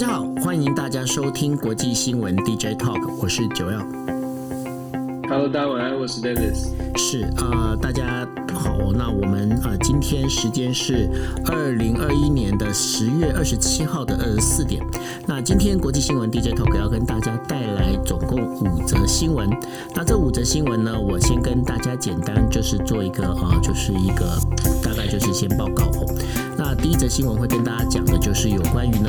[0.00, 3.86] 大家好，欢迎大家收听国际新闻 DJ Talk，我是九耀。
[5.28, 6.70] Hello，大家晚安，我是 Dennis。
[6.96, 8.26] 是啊、呃，大家
[8.62, 11.08] 好，那我们呃今天时间是
[11.46, 14.84] 二零二一年的十月二十七号的二十四点。
[15.26, 19.48] 那今天国际新闻 DJ Talk 要跟大家带来总共五则新闻。
[19.94, 24.38] 那这五则新闻呢，我先跟大家简单就是做一个呃，就是一个
[24.82, 26.14] 大概就是先报告哦。
[26.58, 29.08] 那第一则新闻会跟大家讲的就是有关于呢，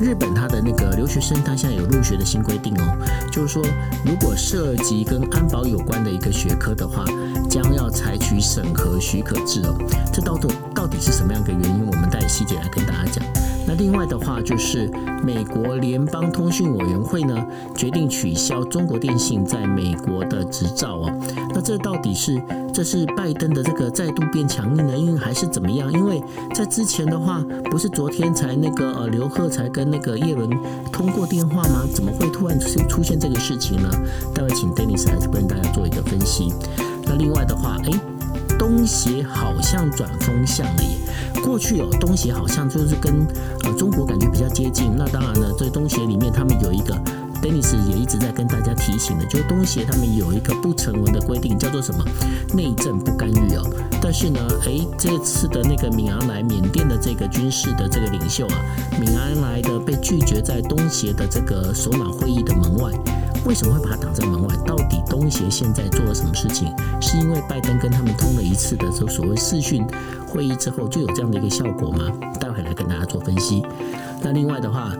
[0.00, 2.96] 日本它的那个留学生，他现在有入学的新规定哦，
[3.32, 3.60] 就是说
[4.04, 7.04] 如果涉及跟安保有关的一个学科的话，
[7.50, 9.74] 将要采取审核许可制哦。
[10.12, 11.86] 这到底到底是什么样的原因？
[11.86, 13.24] 我们带细节来跟大家讲。
[13.64, 14.90] 那另外的话就是
[15.22, 17.46] 美国联邦通讯委员会呢，
[17.76, 21.12] 决定取消中国电信在美国的执照哦。
[21.54, 22.42] 那这到底是？
[22.72, 24.96] 这是拜登的这个再度变强硬呢？
[24.96, 25.92] 因为还是怎么样？
[25.92, 26.22] 因为
[26.54, 30.48] 在之前的话，不是昨天才那个呃刘鹤才跟那个叶伦
[30.90, 31.84] 通过电话吗？
[31.94, 33.90] 怎么会突然出出现这个事情呢？
[34.34, 36.50] 待会请 Dennis 来跟大家做一个分析。
[37.04, 37.90] 那另外的话，哎，
[38.58, 40.96] 东协好像转风向了耶。
[41.42, 43.26] 过去哦，东协好像就是跟
[43.64, 44.92] 呃中国感觉比较接近。
[44.96, 46.96] 那当然了，在东协里面，他们有一个。
[47.42, 52.04] Denis 也一直在跟大家提醒的，就是东协他们有一个不成文的规定，叫做什么
[52.54, 53.68] 内政不干预哦。
[54.00, 58.54] 但是呢，诶，这次的那个敏昂莱缅甸的这个军事的这个领袖啊，
[59.00, 62.92] 敏昂莱的被拒绝在东协的这个首脑会议的门外，
[63.44, 64.56] 为什么会把他挡在门外？
[64.64, 66.72] 到底东协现在做了什么事情？
[67.00, 69.84] 是因为拜登跟他们通了一次的这所谓视讯
[70.28, 72.08] 会议之后就有这样的一个效果吗？
[72.38, 73.64] 待会来跟大家做分析。
[74.22, 74.96] 那另外的话。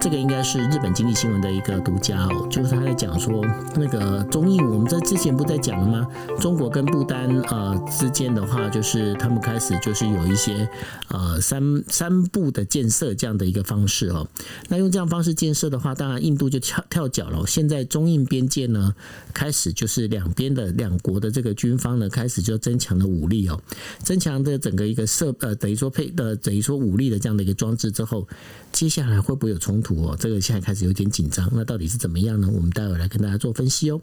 [0.00, 6.06] 这个应该是日本经济新闻的一个独家哦，就是他在讲说那个中印，我们在之前不在讲了吗？
[6.38, 10.68] 中国跟不丹呃之间的话，就是他们开始就是有一些
[11.08, 14.26] 呃三三步的建设这样的一个方式哦。
[14.68, 17.44] 那用这样方式建设的话，当然印度就跳跳脚了。
[17.46, 18.94] 现在中印边界呢，
[19.34, 23.60] 开始就是两边的两国的这个军方呢，开始就增强了武力哦，
[23.98, 28.28] 增强的整个一个设呃等于说配的等于说武力的这样的一个装置之后，
[28.70, 29.87] 接下来会不会有冲突？
[29.96, 32.48] 哦，这个现在开始有点紧张，那到底是怎么样呢？
[32.52, 34.00] 我们待会来跟大家做分析哦。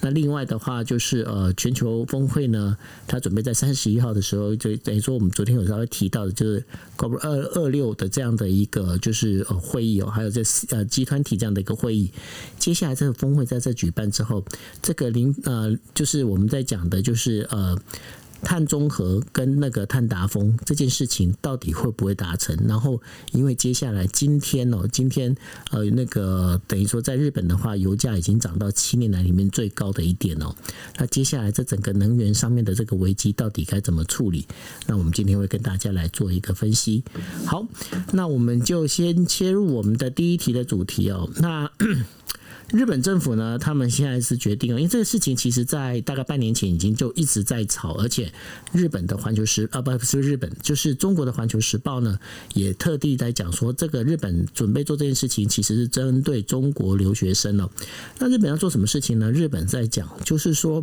[0.00, 2.76] 那另外的话就是呃，全球峰会呢，
[3.06, 6.64] 它准备在三十一号的时候，就等于说我们昨天有稍微提到的，就是
[6.96, 12.10] COP 二二六的这样的一个就是呃会议哦，还有这呃集团体这样的一个会议。
[12.58, 14.44] 接下来这个峰会在这举办之后，
[14.80, 17.78] 这个零呃就是我们在讲的就是呃。
[18.42, 22.56] 碳中和跟那个碳达峰这件事情到底会不会达成？
[22.68, 23.00] 然后，
[23.32, 25.34] 因为接下来今天哦，今天
[25.70, 30.54] 呃那个等于说在日本的话，油价已经涨到七年来里面最高的一点哦。
[30.98, 34.46] 那接下来这整个能源上面的这个危机到底该怎么处理？
[34.86, 37.04] 那我们今天会跟大家来做一个分析。
[37.46, 37.66] 好，
[38.12, 41.30] 那我们就先切入我们的第一题的主题哦。
[41.36, 41.70] 那。
[42.70, 48.32] 日本政府呢，他们现在是决定了，因为这个事情其实在大概半年前已经就一直在吵，而且
[48.72, 52.18] 日本的环球时啊，不不是日本，就是中国的环球时报呢，
[52.54, 57.68] 也特地在讲说，这个日本准备做这件事情，其实是针对中国留学生哦。
[58.18, 59.30] 那日本要做什么事情呢？
[59.30, 60.82] 日本在讲，就是说，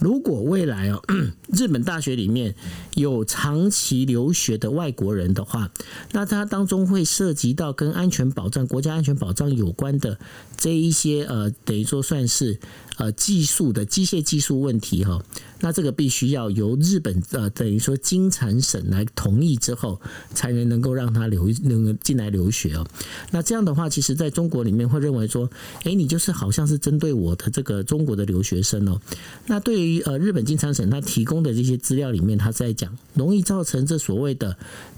[0.00, 1.02] 如果未来哦，
[1.52, 2.54] 日本大学里面
[2.94, 5.70] 有长期留学的外国人的话，
[6.12, 10.18] 那它当中会涉及到跟安全保障、国家安全保障有关的
[10.56, 11.25] 这一些。
[11.26, 12.58] 呃，等于说算是
[12.96, 15.22] 呃技术的机械技术问题哈，
[15.60, 20.00] 那这个必须要由日本呃等于说经产省来同意之后，
[20.32, 22.86] 才能能够让他留能够进来留学哦。
[23.30, 25.50] 那这样的话，其实在中国里面会认为说，
[25.84, 29.00] 哎，你就是好像是针对我的这个中国的留学生哦。
[29.46, 34.56] 那对于呃日本经产省他提供的这些资料里面，他在讲容易造成这所谓的。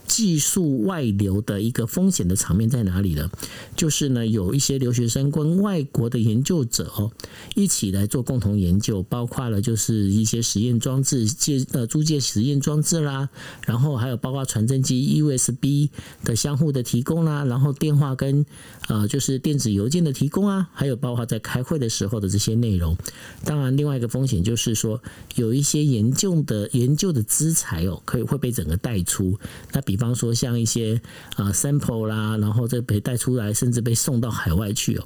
[0.08, 3.30] 技术外流的一个风险的场面在哪里呢？
[3.76, 7.12] 就是呢，有一些留学生跟外国的研究者哦，
[7.54, 13.28] 一起来做共同研究，包括了就是一些实验装置借呃租借实验装置啦，
[13.66, 15.90] 然后还有包括传真机 USB
[16.24, 18.46] 的相互的提供啦，然后电话跟
[18.88, 22.96] 呃就是电子邮件的提供啊，还有包括在开会的时候的这些内容。
[23.44, 25.02] 当然，另外一个风险就是说，
[25.34, 29.38] 有一些研究的研究的资材哦，可以会被整个带出。
[29.72, 31.00] 那比比比方说，像一些
[31.34, 35.04] 啊 sample 啦，然后这被带出来，甚至被送到海外去哦。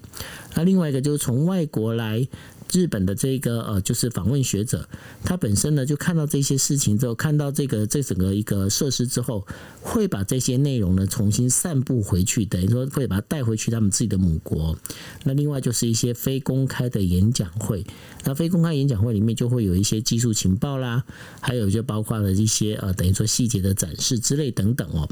[0.55, 2.29] 那另外一个就是从外国来
[2.73, 4.89] 日本的这个呃，就是访问学者，
[5.23, 9.47] 他本身呢就看到这些事情之后，看到这个这整个一个设施之后，
[9.83, 14.77] 会把这些内容呢重新散布回去，等于说会把它带回去他们自己的母国。
[15.25, 17.85] 那另外就是一些非公开的演讲会，
[18.25, 21.05] 那非公开演讲会里面就会有一些技术情报啦，
[21.41, 25.07] 还有就包括了一些呃，等于说细节的展示之类等等哦。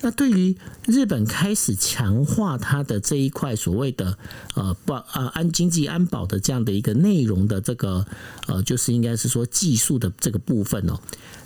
[0.00, 4.16] 那对于日本开始强化它的这一块所谓的
[4.54, 8.06] 呃保呃安经济安保的这样的一个内容的这个
[8.46, 10.98] 呃，就是应该是说技术的这个部分哦。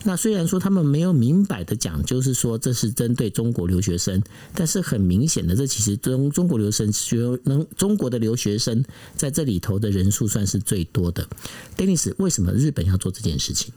[0.04, 4.22] 那虽然说他们没有明摆的讲，就是说这是针对中国留学生，
[4.54, 8.84] 但是很明显的，这其实中中国留学生学能中国的留学生
[9.16, 11.26] 在这里头的人数算是最多的。
[11.76, 13.72] Dennis，为什么日本要做这件事情？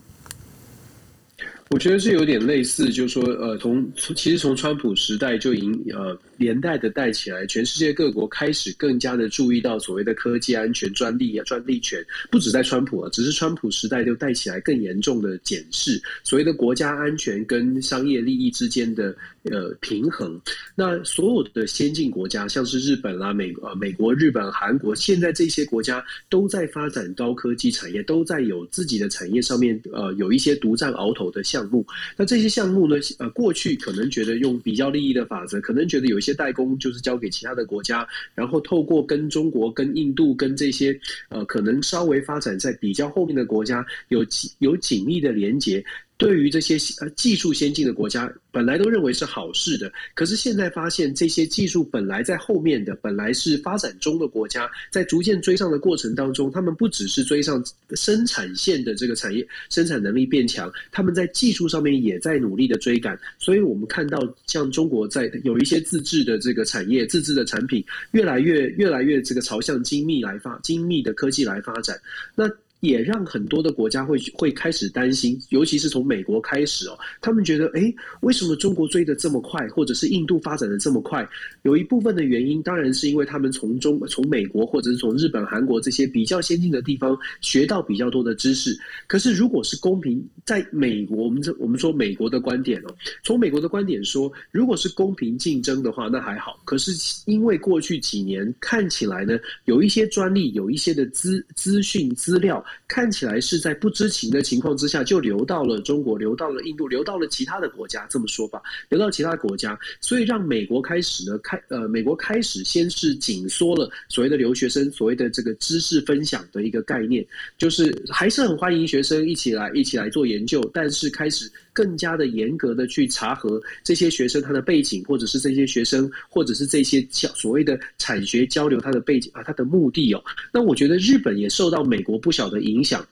[1.71, 15.99] 我觉得是有点类似，就是说，呃，从其实从川普时代就已经呃连带的带起来，全世界各国开始更加的注意到所谓的科技安全、专利啊、专利权，不止在川普啊，只是川普时代就带起来更严重的检视。
[16.25, 20.39] 所谓的国家安全跟商业利益之间的呃平衡。
[20.75, 31.85] 那所有的先进国家，像是日本啦、美呃美国、日本、韩国，现在这些国家都在发展高科技产业，都在有自己的产业上面呃有一些独占鳌头的项目，
[32.17, 32.95] 那这些项目呢？
[33.17, 40.97] 呃，过去可能觉得用比较利益的法则，可能觉得有一些代工就是交给其他的国家，然后透过跟中国、跟印度、跟这些
[41.29, 44.25] 呃，可能稍微发展在比较后面的国家有
[44.59, 45.83] 有紧密的连接。
[46.21, 57.63] 对于这些呃技术先进的国家，本来都认为是好事的，可是现在发现这些技术本来在后面的，本来是发展中的国家，在逐渐追上的过程当中，他们不只是追上
[57.95, 63.19] 生产线的这个产业生产能力变强，他们在技术上面也在努力的追赶。
[63.39, 71.99] 所以我们看到，像中国在有一些自制的这个产业、自制的产品，越来越越来越这个朝向精密来发精密的科技来发展。
[72.35, 72.47] 那
[72.81, 81.27] 也让很多的国家会会开始担心，尤其是从美国开始哦，他们觉得，诶，为什么中国追的这么快，或者是印度发展的这么快？
[81.61, 88.77] 有一部分的原因，当然是因为他们从中从美国或者是从日本、韩国这些比较先进的地方学到比较多的知识。
[89.07, 96.59] 可是，如果是公平，在美国，我们这我们说美国的观点哦，从美国的观点说，如果是公平竞争的话，那还好。
[96.65, 96.91] 可是，
[97.25, 102.63] 因为过去几年看起来呢，有一些专利，有一些的资资讯资料。
[102.87, 108.05] 看起来是在不知情的情况之下就流到了中国，流到了印度，流到了其他的国家。
[108.09, 117.25] 这么说吧，流到其他国家，所以让美国开始呢，开呃，美国开始先是紧缩了所谓的留学生，所谓的这个知识分享的一个概念，
[117.57, 130.23] 就是还是很欢迎学生一起来一起来做研究，但是开始更加的严格的去查核这些学生他的背景，或者是这些学生，或者是这些所谓的产学交流他的背景啊，他的目的哦。
[130.51, 133.05] 那我觉得日本也受到美国不小的影响。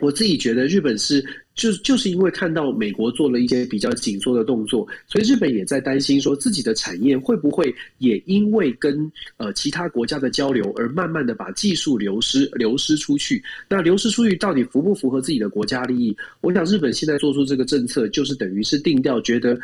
[0.00, 13.42] 我自己觉得日本是就就是因为看到美国做了一些比较紧缩的动作，所以日本也在担心说自己的产业会不会也因为跟呃其他国家的交流而慢慢的把技术流失流失出去。
[13.68, 16.14] 那流失出去到底符不符合自己的国家利益？
[16.42, 19.58] 我想日本现在做出这个政策，就是等于是定调，觉得。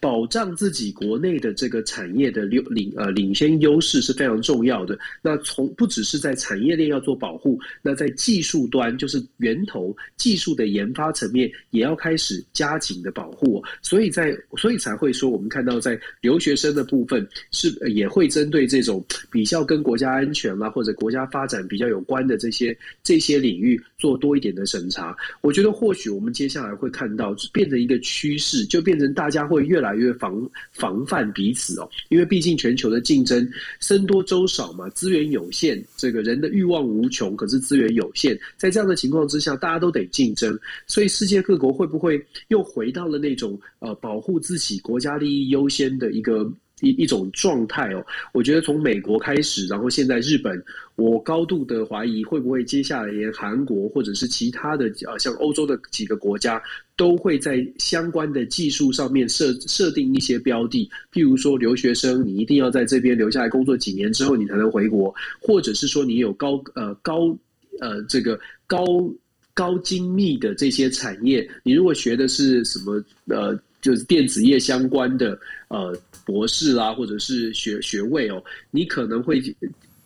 [0.00, 4.96] 保障自己国内的这个产业的领领呃领先优势是非常重要的。
[5.20, 13.60] 那从不只是在产业链要做保护，那在技术端就是源头技术的研发层面也要开始加紧的保护。
[13.82, 25.16] 所以在所以才会说，我们看到在留学生的部分是也会针对这种比较跟国家安全啦或者国家发展比较有关的这些这些领域做多一点的审查。
[25.40, 29.87] 我觉得或许我们接下来会看到变成一个趋势，就变成大家会越来。
[29.90, 33.48] 来越防防范彼此哦，因为毕竟全球的竞争
[33.80, 46.50] 僧多粥少嘛，资源有限，这个人的欲望无穷，可是资源有限，在这样的情况之下，大家都得竞争，所以世界各国会不会又回到了那种呃保护自己国家利益优先的一个？
[46.80, 50.62] 一一种状态哦，我觉得从美国开始，然后现在日本，
[50.96, 56.62] 我高度的怀疑会不会接下来连韩国或者是其他的呃像欧洲的几个国家
[56.96, 67.36] 都会在相关的技术上面设设定一些标的，譬如说留学生你一定要在这边留下来工作几年之后你才能回国，或者是说你有高呃高
[67.80, 68.84] 呃这个高
[69.52, 73.58] 高精密的这些产业，你如果学的是什么呃。
[73.80, 79.40] 就是电子业相关的呃博士啊，或者是学学位哦，你可能会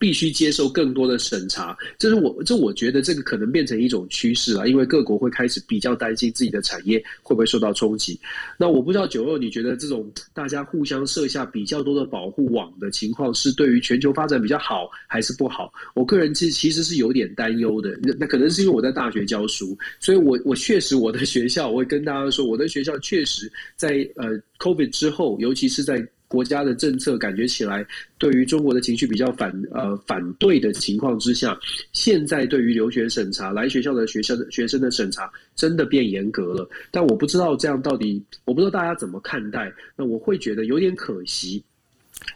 [0.02, 1.76] 必须接受更多的审查。
[1.97, 8.18] 这是我这我觉得这个可能变成一种趋势了，因为各国会开始比较担心自己的产业会不会受到冲击。
[8.59, 15.73] 那我不知道九二，你觉得这种大家互相设下比较多的保护网的情况，是对于全球发展比较好还是不好？
[15.94, 17.97] 我个人其实其实是有点担忧的。
[18.02, 26.04] 那那可能是因为我在大学教书，所以我我确实我的学校，我会跟大家说，我的学校确实在呃 COVID 之后，尤其是在。
[26.32, 27.86] 国家的政策感觉起来，
[28.16, 31.54] 对于中国的情绪比较反呃反对的情况之下，
[31.92, 36.66] 现在对于留学审查来学校的学生的学生的审查真的变严格了。
[36.90, 39.70] 但我不知道这样到底，我不知道大家怎么看待。
[39.94, 41.62] 那我会觉得有点可惜。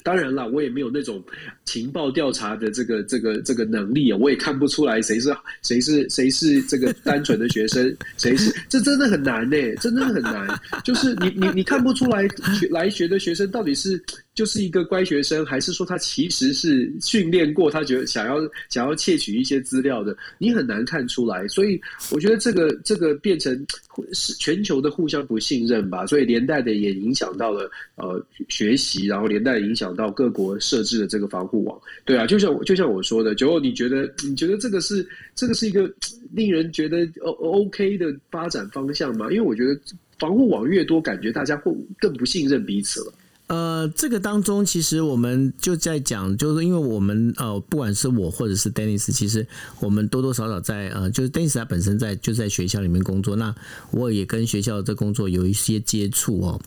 [0.02, 1.22] 当然了，我也没有那种
[1.64, 10.46] 情报调查的这个这个这个能力啊，我也看不出来谁是谁是谁是这个单纯的学生， 谁是这真的很难呢，真的很难。
[10.84, 12.26] 就是你你你看不出来
[12.58, 14.02] 学来学的学生到底是。
[14.36, 17.70] 就是一个乖学生，还是说他其实是训练过？
[17.70, 18.36] 他觉得想要
[18.68, 21.48] 想要窃取一些资料的，你很难看出来。
[21.48, 21.80] 所以
[22.12, 23.66] 我觉得这个这个变成
[24.12, 26.04] 是全球的互相不信任吧。
[26.06, 31.80] 所以连带的也影响到了呃学习，然后连带影响到各国设置的这个防护网。
[32.04, 35.90] 对啊，就像就像我说的，九欧，你觉得你觉得这个是这个是一个
[36.30, 39.30] 令人觉得 OK 的发展方向吗？
[39.30, 39.80] 因为我觉得
[40.18, 43.14] 防护网越多，感觉大家会更不信任彼此了。
[43.48, 49.46] 呃，这个当中其实我们就在讲，就是因为我们呃，不管是我或者是 Dennis，其实
[49.78, 53.54] 我们多多少少在呃，就是 Dennis 他本身在就在学校里面工作，那
[53.92, 56.60] 我也跟学校的工作有一些接触哦。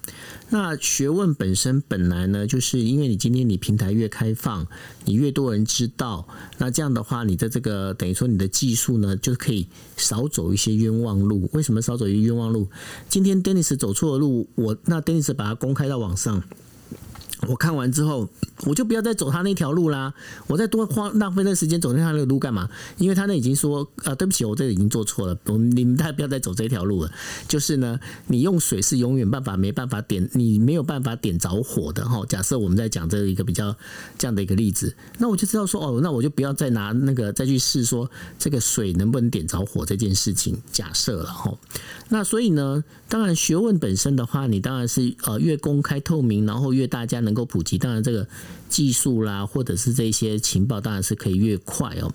[0.51, 4.65] 那学问本身本来呢，就是因为你今天你平台越开放，
[5.03, 6.25] 你越多人知道，
[6.59, 9.67] 那这样的话，你的这个等于说你的技术呢，就可以
[9.97, 11.49] 少走一些冤枉路。
[11.51, 12.69] 为什么少走一些冤枉路？
[13.09, 16.41] 今天 Dennis 走错了路，我那 Dennis 把它公开到网上。
[17.47, 18.27] 我看完之后，
[18.65, 20.13] 我就不要再走他那条路啦。
[20.47, 22.69] 我再多花浪费那时间走那条路干嘛？
[22.97, 25.37] 因为他那已经说啊，对不起，我这已经做错了。
[25.45, 27.11] 我你们大家不要再走这条路了。
[27.47, 32.25] 就是呢，你用水是永远办法没办法点，你没有办法点着火的哈。
[32.27, 33.73] 假设我们在讲这一个比较
[34.17, 40.61] 这样的一个例子，那我就知道说哦，那我就不要再拿那个再去试说这个水能不能点着火这件事情。
[40.73, 41.57] 假设了哈。
[42.09, 47.28] 那所以呢，当然学问本身的话，你当然是呃越公开透明，然后越大家能。
[47.29, 48.27] 能够普及，当然这个
[48.67, 52.11] 技术啦，或者是这些情报，当然是可以越快哦。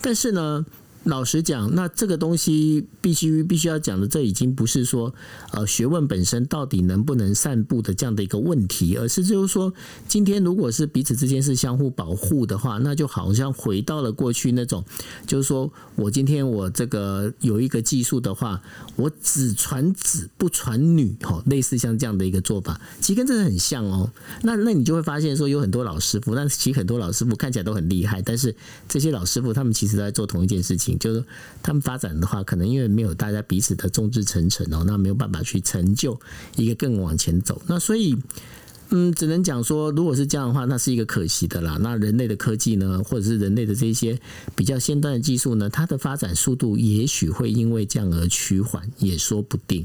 [0.00, 0.64] 但是呢，
[1.06, 5.14] 老实讲，那这个东西必须必须要讲的，这已经不是说
[5.52, 9.72] 呃学问本身到底能不能散布的这样的一个问题，而是就是说，
[10.08, 14.84] 今天如果是彼此之间是相互保护的话，那就好像回到了过去那种，
[15.28, 18.60] 就是说我今天我这个有一个技术的话，
[18.96, 24.10] 我只传子不传女，哈，类似像这样的一个做法，其实跟这个很像哦。
[24.42, 28.52] 那那你就会发现说，有很多老师傅，但是其实很多老师傅看起来都很厉害，但是
[28.88, 30.95] 这些老师傅他们其实都在做同一件事情。
[30.98, 31.24] 就是
[31.62, 36.18] 他们发展的话，可能因为没有大家彼此的众志成城哦，那没有办法去成就
[36.56, 37.60] 一个更往前走。
[37.66, 38.16] 那所以，
[38.90, 41.78] 嗯，只能讲说，如果是这样的话，那是一个可惜的啦。
[41.80, 44.18] 那人类的科技呢，或者是人类的这些
[44.54, 49.84] 比较先端的技术呢，它的发展速度也许会因为这样而趋缓，也说不定。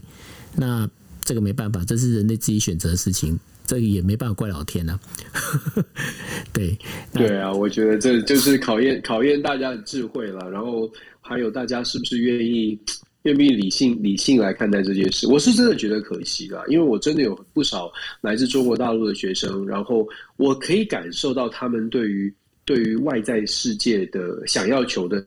[0.55, 0.89] 那
[1.23, 3.39] 这个没办法，这是人类自己选择的事情。
[3.71, 4.99] 这也没办法怪老天呐、
[5.31, 5.39] 啊，
[6.51, 6.77] 对
[7.13, 12.77] 对啊，我觉得这就是考验考验大家的智慧了，然后还有大家是不是愿意
[13.21, 15.25] 愿意理性理性来看待这件事。
[15.25, 22.35] 我是真的觉得可惜啦，因为我真的有不少来自中国大陆的学生，然后我可以感受到他们对于
[22.65, 25.25] 对于外在世界的想要求的。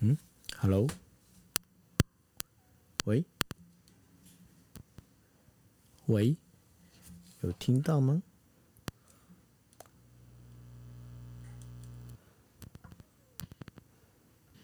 [0.00, 0.18] 嗯
[0.58, 0.88] ，Hello，
[3.04, 3.24] 喂。
[6.06, 6.36] 喂，
[7.40, 8.22] 有听到吗？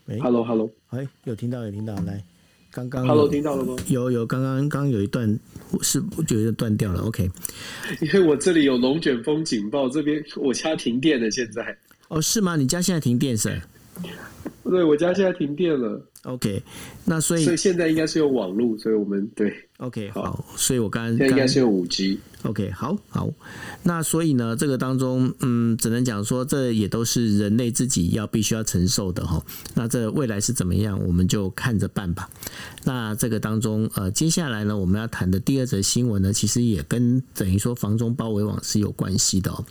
[0.05, 2.23] 喂，Hello，Hello，哎，有听到，有听到，来，
[2.71, 3.75] 刚刚，Hello，听到了吗？
[3.89, 5.39] 有有，刚刚刚刚有一段
[5.81, 7.31] 是我觉得断掉了，OK，
[8.03, 11.79] 因为我这里有龙卷风警报，这边我家停电了，现在。
[12.09, 12.57] 哦，是吗？
[12.57, 13.63] 你家现在停电是？
[14.65, 16.10] 对，我家现在停电了。
[16.25, 16.63] OK，
[17.05, 19.53] 那所以所以现在应该是有网络，所以我们对。
[19.79, 22.19] OK，好，所以我刚刚应该是有五 G。
[22.45, 23.29] OK，好，好，
[23.83, 29.45] 那所以呢，这个当中，嗯，只能讲说，这也都是人类自己要必须要承受的哈。
[29.75, 32.31] 那这未来是怎么样，我们就看着办吧。
[32.85, 39.63] 那这个当中，呃，接下来呢，我们要谈的第二则新闻呢，其实也跟等于说防中包围网是有关系的哦。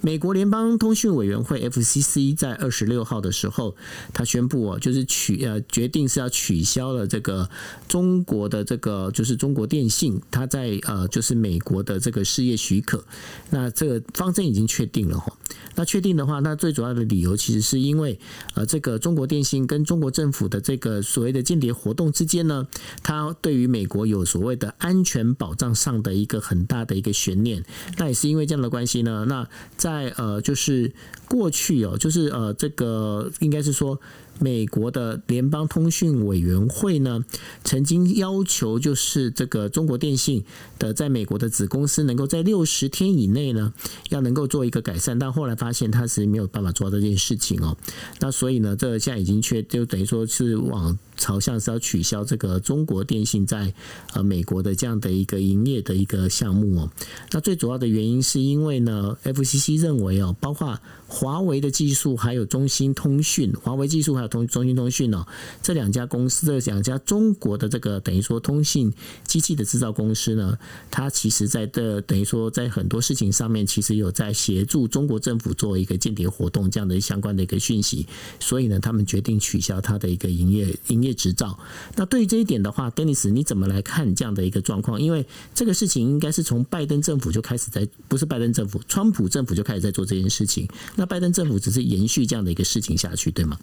[0.00, 3.76] 美国联邦通讯委员会 FCC 在二十六号的时候，
[4.14, 7.50] 他宣布哦，就是取呃决定是要取消了这个
[7.86, 13.04] 中国的这个就是中国电信，它在呃就是美国的这个事业许可。
[13.50, 15.36] 那这个方针已经确定了哈。
[15.76, 18.18] 那确定的话，那最主要的理由其实是因为
[18.54, 22.66] 呃，这个中国电信跟中国政府的这个所谓的间谍活动之间呢，
[23.02, 27.64] 它对于美国有所谓的安全保障上的一个很大的一个悬念。
[27.98, 30.92] 那也是因为这样的关系呢，那在呃就是
[31.28, 34.00] 过去哦，就是呃这个应该是说。
[34.40, 37.24] 美国的联邦通讯委员会呢，
[37.62, 40.44] 曾经要求就是这个中国电信
[40.78, 43.72] 的在美国的子公司能够在六十天以内呢，
[44.10, 47.76] 要能够做一个改善，但后来发现他是没有办法做到这件事情哦。
[48.20, 53.72] 那所以呢，这现在已经确就等于说是往朝向是要取消这个中国电信在
[54.12, 56.90] 呃美国的这样的一个营业的一个项目哦。
[57.30, 65.26] 那最主要的原因是因为呢，FCC 认为哦，包括华为的技术还有中兴通讯，华为技术还有通中兴通讯哦，
[65.62, 68.92] 这两家公司这两家中国的这个等于说通信
[69.24, 70.58] 机器的制造公司呢，
[70.90, 78.06] 它其实在的等于说在很多事情上面，其实有在协助中国政府做一个间谍活动这样的相关的一个讯息，
[78.40, 81.58] 所以呢，他们决定取消它的一个营业营业执照。
[81.96, 85.00] 那对于这一点的话，Dennis 你怎么来看这样的一个状况？
[85.00, 90.66] 因为这个事情应该是从拜登政府就开始在，不是拜登政府，川普政府就开始在做这件事情。
[90.96, 93.58] 那拜登政府只是延续这样的一个事情下去，对吗？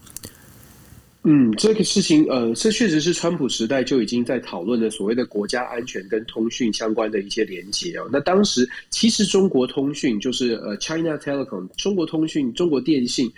[1.23, 8.09] 嗯，这个事情，呃，这确实是川普时代就已经在讨论的所谓的国家安全跟通讯相关的一些连接哦。
[8.11, 13.31] 那当时其实中国通讯就是呃 China Telecom，中国通讯、中国电信。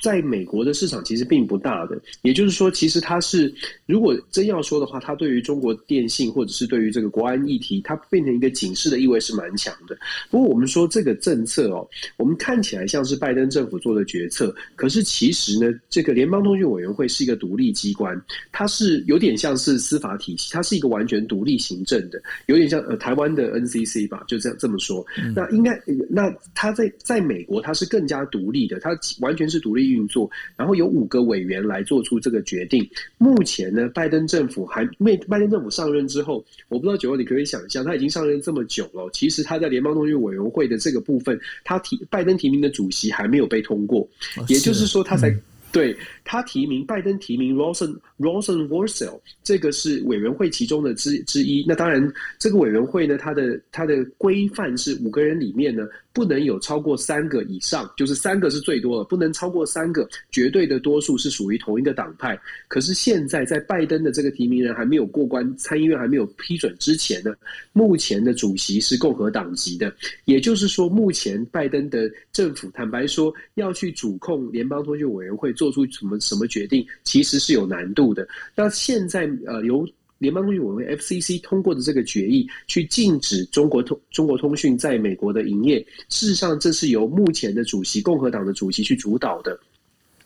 [0.00, 3.52] 在美国的市场其实并不大的，也就是说，其实它是
[3.86, 9.98] 如果真要说的话，它对于中国电信或者是对于这个国安议题，它变成一个警示的意味是蛮强的。
[10.30, 18.16] 不过我们说这个政策哦，我们看起来像是拜登政府做的决策，可是其实呢，这个联邦通讯委员会是一个独立机关，
[18.52, 25.04] 它是有点像是司法体系，它是一个完全独立行政的，有点像呃台湾的 NCC 吧，就这样这么说。
[25.34, 25.76] 那应该
[26.08, 29.87] 那它在在美国它是更加独立的，它完全是独立。
[29.90, 32.88] 运作，然后有五个委员来做出这个决定。
[33.16, 44.08] 目前呢，拜登政府还没，拜登政府上任之后，我不知道九号你可以想象，他已经上任这么久了，其实他在联邦通讯委员会的这个部分，他提拜登提名的主席还没有被通过，
[44.48, 45.34] 也就是说，他才。
[45.70, 45.94] 对，
[46.30, 51.64] 他提名，拜登提名 Rosen Rosenworcel，这个是委员会其中的之之一。
[51.66, 62.38] 那当然，这个委员会呢，它的它的规范是五个人里面呢，不能有超过三个以上，就是三个是最多了，不能超过三个，绝对的多数是属于同一个党派。
[62.68, 67.34] 可是现在在拜登的这个提名人还没有过关，参议院还没有批准之前呢，
[67.72, 69.90] 目前的主席是共和党籍的，
[70.26, 75.48] 也就是说，目前拜登的政府坦白说要去主控联邦通讯委员会。
[75.54, 78.26] 做出什么什么决定，其实是有难度的。
[78.54, 79.86] 那现在呃，由
[80.18, 85.78] 联邦通讯委员会 FCC 通过的这个决议，去禁止中国通中国通讯在美国的营业，
[86.08, 89.58] 事实上这是由目前的主席共和党的主席去主导的。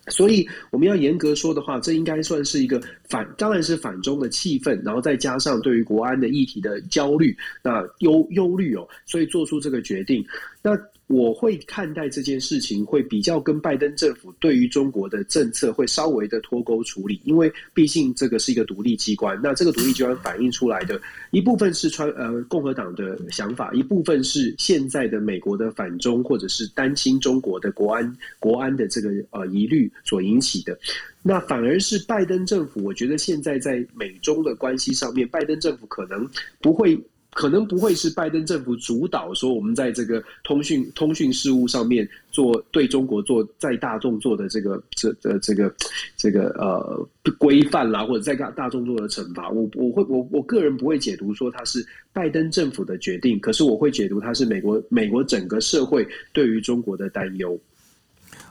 [0.09, 10.25] 所以我们要严格说的话，这应该算是一个反，当然是反中的气氛，然后再加上对于国安的议题的焦虑，那忧忧虑哦，所以做出这个决定。
[10.63, 19.39] 那我会看待这件事情，会比较跟拜登政府对于中国的政策会稍微的脱钩处理，因为毕竟这个是一个独立机关。
[19.43, 20.99] 那这个独立机关反映出来的
[21.31, 30.79] 一部分是川呃共和党的想法，一部分是现在的美国的反中或者是担心中国的国安国安的这个呃疑虑所引起的。
[31.23, 36.27] 那反而是拜登政府，我觉得现在在美中的关系上面，拜登政府可能
[36.63, 36.99] 不会。
[37.33, 45.75] 可能不会是拜登政府主导说，我们在这个通讯通讯事务上面做对中国做在大众做的这个这呃这个
[46.17, 49.49] 这个呃规范啦，或者在大大众做的惩罚。
[49.49, 57.59] 我我会我我个人不会解读说它是拜登政府的决定，可是我会解读它是美国美国整个社会对于中国的担忧。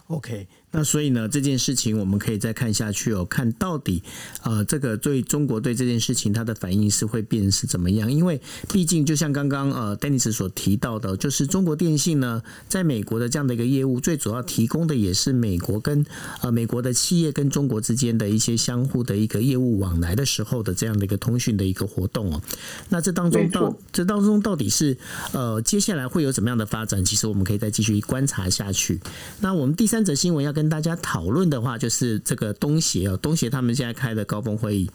[0.08, 0.48] OK。
[0.72, 4.02] 那所以呢，这件事情我们可以再看下去哦，看到底
[4.44, 8.12] 呃，这个对中国对这件事情它的反应是会变是怎么样？
[8.12, 8.40] 因为
[8.72, 16.06] 毕竟就像刚刚呃，Dennis 所提到的，就是中国电信呢，在美国的这样的一个业务，最主要提供的也是美国跟
[16.42, 22.42] 呃美国的企业跟中国之间的一些相互的一个业务往来的时候的这样的一个通讯的一个活动哦。
[22.90, 24.98] 那这当中到这当中到底是
[25.34, 27.04] 呃接下来会有怎么样的发展？
[27.04, 29.00] 其实我们可以再继续观察下去。
[29.42, 34.88] 那我们第三则新闻要跟跟大家讨论的话，就是这个东协哦，东协他们现在开的高峰会议。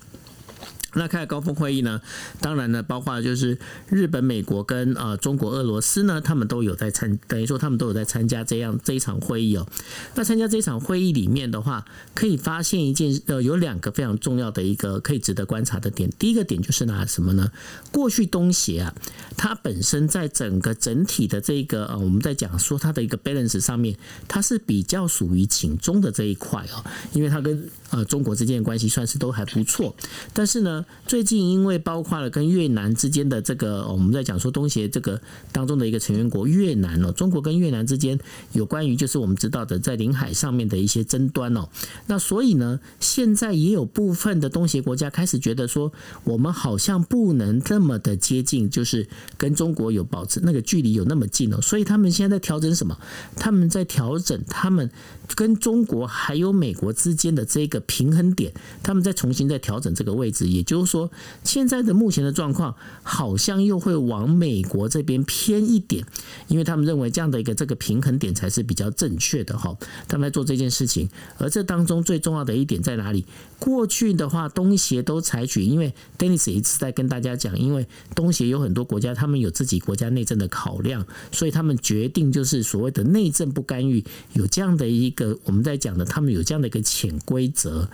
[0.96, 2.00] 那开高峰会议呢，
[2.40, 3.58] 当然呢，包括就是
[3.90, 9.66] 日本、美国跟呃中国、俄罗斯呢，他们都有在参，等于说他们都有在参加这样这一场会议哦。
[10.14, 16.10] 那参加这场会议里面的话，可以发现一件呃，有两个非常重要的一个可以值得观察的点。
[16.18, 17.52] 第一个点就是拿什么呢？
[17.92, 18.94] 过去东协啊，
[19.36, 23.94] 它本身在整个整体的这个呃，我们在讲说它的一个 balance 上面，
[24.26, 26.82] 它是比较属于亲中的这一块哦，
[27.12, 29.94] 因为它跟呃中国之间的关系算是都还不错，
[30.32, 30.85] 但是呢。
[31.06, 35.20] 最近因为包括了跟越南之间的这个，我们在讲说东协这个
[35.52, 38.18] 当中的一个成员国越南哦，中国跟越南之间
[38.52, 41.68] 有关于就是我们知道的在领海上面的一些争端哦，
[42.06, 45.92] 那所以呢，现在也有部分的东协国家开始觉得说，
[46.24, 52.98] 我们好像不能这么的接近，就是跟中国有保持那个距离有那么近哦，所以他们现在在调整什么？
[53.36, 54.90] 他们在调整他们
[55.34, 61.10] 跟中国还有美国之间的这个平衡点，他们在重新再调整这个位置，也就是说，
[61.42, 66.04] 现在的目前的状况好像又会往美国这边偏一点，
[66.48, 69.76] 因为他们认为这样的一个这个平衡点才是比较正确的哈。
[70.08, 71.08] 他们在做这件事情，
[71.38, 73.24] 而这当中最重要的一点在哪里？
[73.58, 87.88] 过去的话，东协都采取，因为 Dennis 一直在跟大家讲，因为东协有很多国家，他们有自己国家内政的考量，所以他们决定就是所谓的内政不干预，有这样的一个我们在讲的，他们有这样的一个潜规则。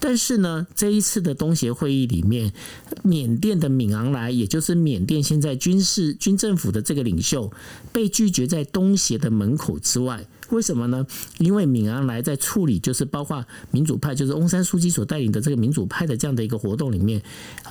[0.00, 2.52] 但是呢，这一次的东协会议里面，
[3.02, 7.52] 缅甸的敏昂莱，也就是缅甸现在军事军政府的这个领袖，
[7.92, 10.24] 被拒绝在东协的门口之外。
[10.50, 11.06] 为什么呢？
[11.38, 17.22] 因为敏昂莱在处理，就是包括民主派，就是翁山苏姬所带领的这个民主派的这样的一个活动里面，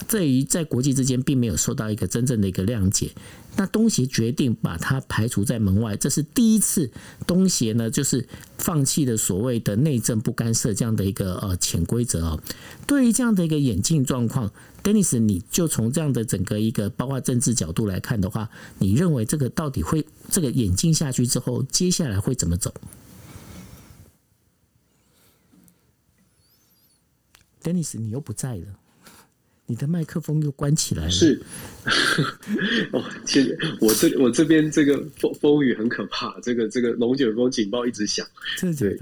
[0.07, 3.11] 在于在国际之间并没有受到一个真正的一个谅解。
[3.55, 6.91] 那东协决定把他排除在门外，这是第一次
[7.25, 8.27] 东协呢，就是
[8.59, 12.39] 放弃了所谓的内政不干涉这样的一个呃潜规则啊。
[12.85, 14.51] 对于这样的一个演进状况
[14.88, 22.73] ，Dennis，你就从这样的整个一个包括政治角度来看的话，你认为这个到底会这个演进下去之后，接下来会怎么走
[27.62, 28.80] ？Dennis，你又不在了。
[29.69, 31.12] 你的麦克风又关起来了。
[31.12, 31.41] 是，
[32.93, 38.26] 哦，其实我这我这边这个风风雨很可怕，这个这个龙卷风警报一直响。
[38.58, 38.97] 真的，对，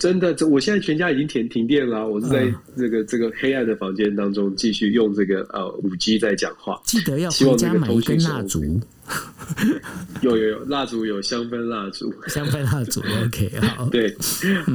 [0.00, 6.80] 真的，这我现在全家已经停停电了，我是在这个这个黑暗的房间当中继续用这个呃五 G 在讲话。
[6.84, 8.80] 记得要回家买一根蜡烛。
[10.22, 14.14] 有有有蜡烛，有香氛蜡烛，香氛蜡烛，OK，好，对，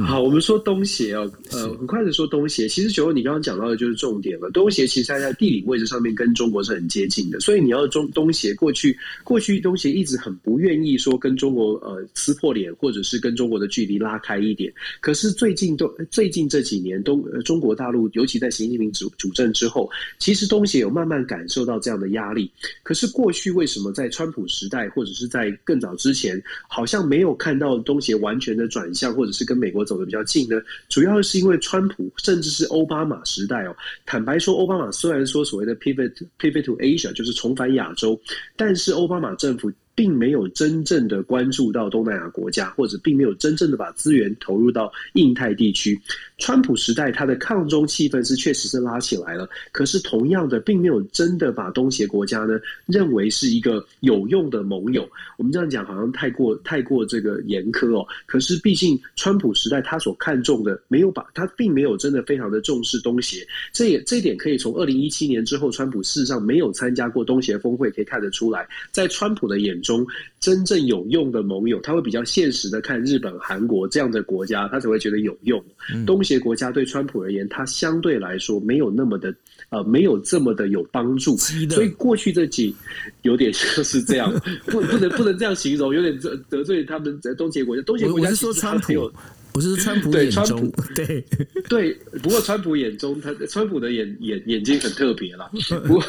[0.06, 4.50] 好，我们说东协哦，呃，很快的说东协，其实九欧你刚刚讲到的就是重点了。
[4.50, 14.72] 东协其实它在地理位置上面跟中国是很接近的，所以你要中东协过去过去东协一直很不愿意说跟中国呃撕破脸，或者是跟中国的距离拉开一点。
[15.00, 22.50] 可是最近都最近这几年东中国大陆，尤其在习近平主主政之后，其实东协有慢慢感受到这样的压力。
[22.82, 30.60] 可是过去为什么在川川普时代或者是在更早之前，好像没有看到东协完全的转向，或者是跟美国走得比较近呢？
[30.88, 33.76] 主要是因为川普甚至是奥巴马时代哦。
[34.04, 38.20] 坦白说，奥巴马虽然说所谓的 pivot pivot to Asia 就是重返亚洲，
[38.56, 39.70] 但是奥巴马政府。
[39.96, 45.98] 并没有真正的关注到东南亚国家，或者并没有真正的把资源投入到印太地区。
[46.38, 55.08] 川普时代，他的抗中气氛是确实是拉起来了，可是同样的，并没有真的把东协国家呢认为是一个有用的盟友。
[55.38, 58.06] 我们这样讲好像太过太过这个严苛哦。
[58.26, 63.46] 可是毕竟川普时代他所看重的，没有把他并没有真的非常的重视东协。
[63.72, 70.06] 这也这一点可以从二零一七年之后，川普事实上没有参加过东协峰会可以看得出来，在川普的眼中，
[70.38, 75.64] 真正有用的盟友，他会比较现实的看日本、韩国这样的国家，他才会觉得有用。
[76.04, 79.32] 东协国家对川普而言，他相对来说没有那么的
[79.70, 81.36] 呃，没有这么的有帮助。
[81.38, 82.74] 所以过去这几
[83.22, 84.32] 有点就是这样，
[84.66, 87.82] 不不能不能这样形容，有点得得罪他们在东协国家。
[87.82, 89.12] 东协国家其实他没有。
[89.56, 90.82] 不是川普眼中，对川普。
[90.94, 91.24] 对。
[91.66, 95.50] 对，不过川普眼中，他川普的眼眼眼睛很特别啦。
[95.88, 96.02] 不过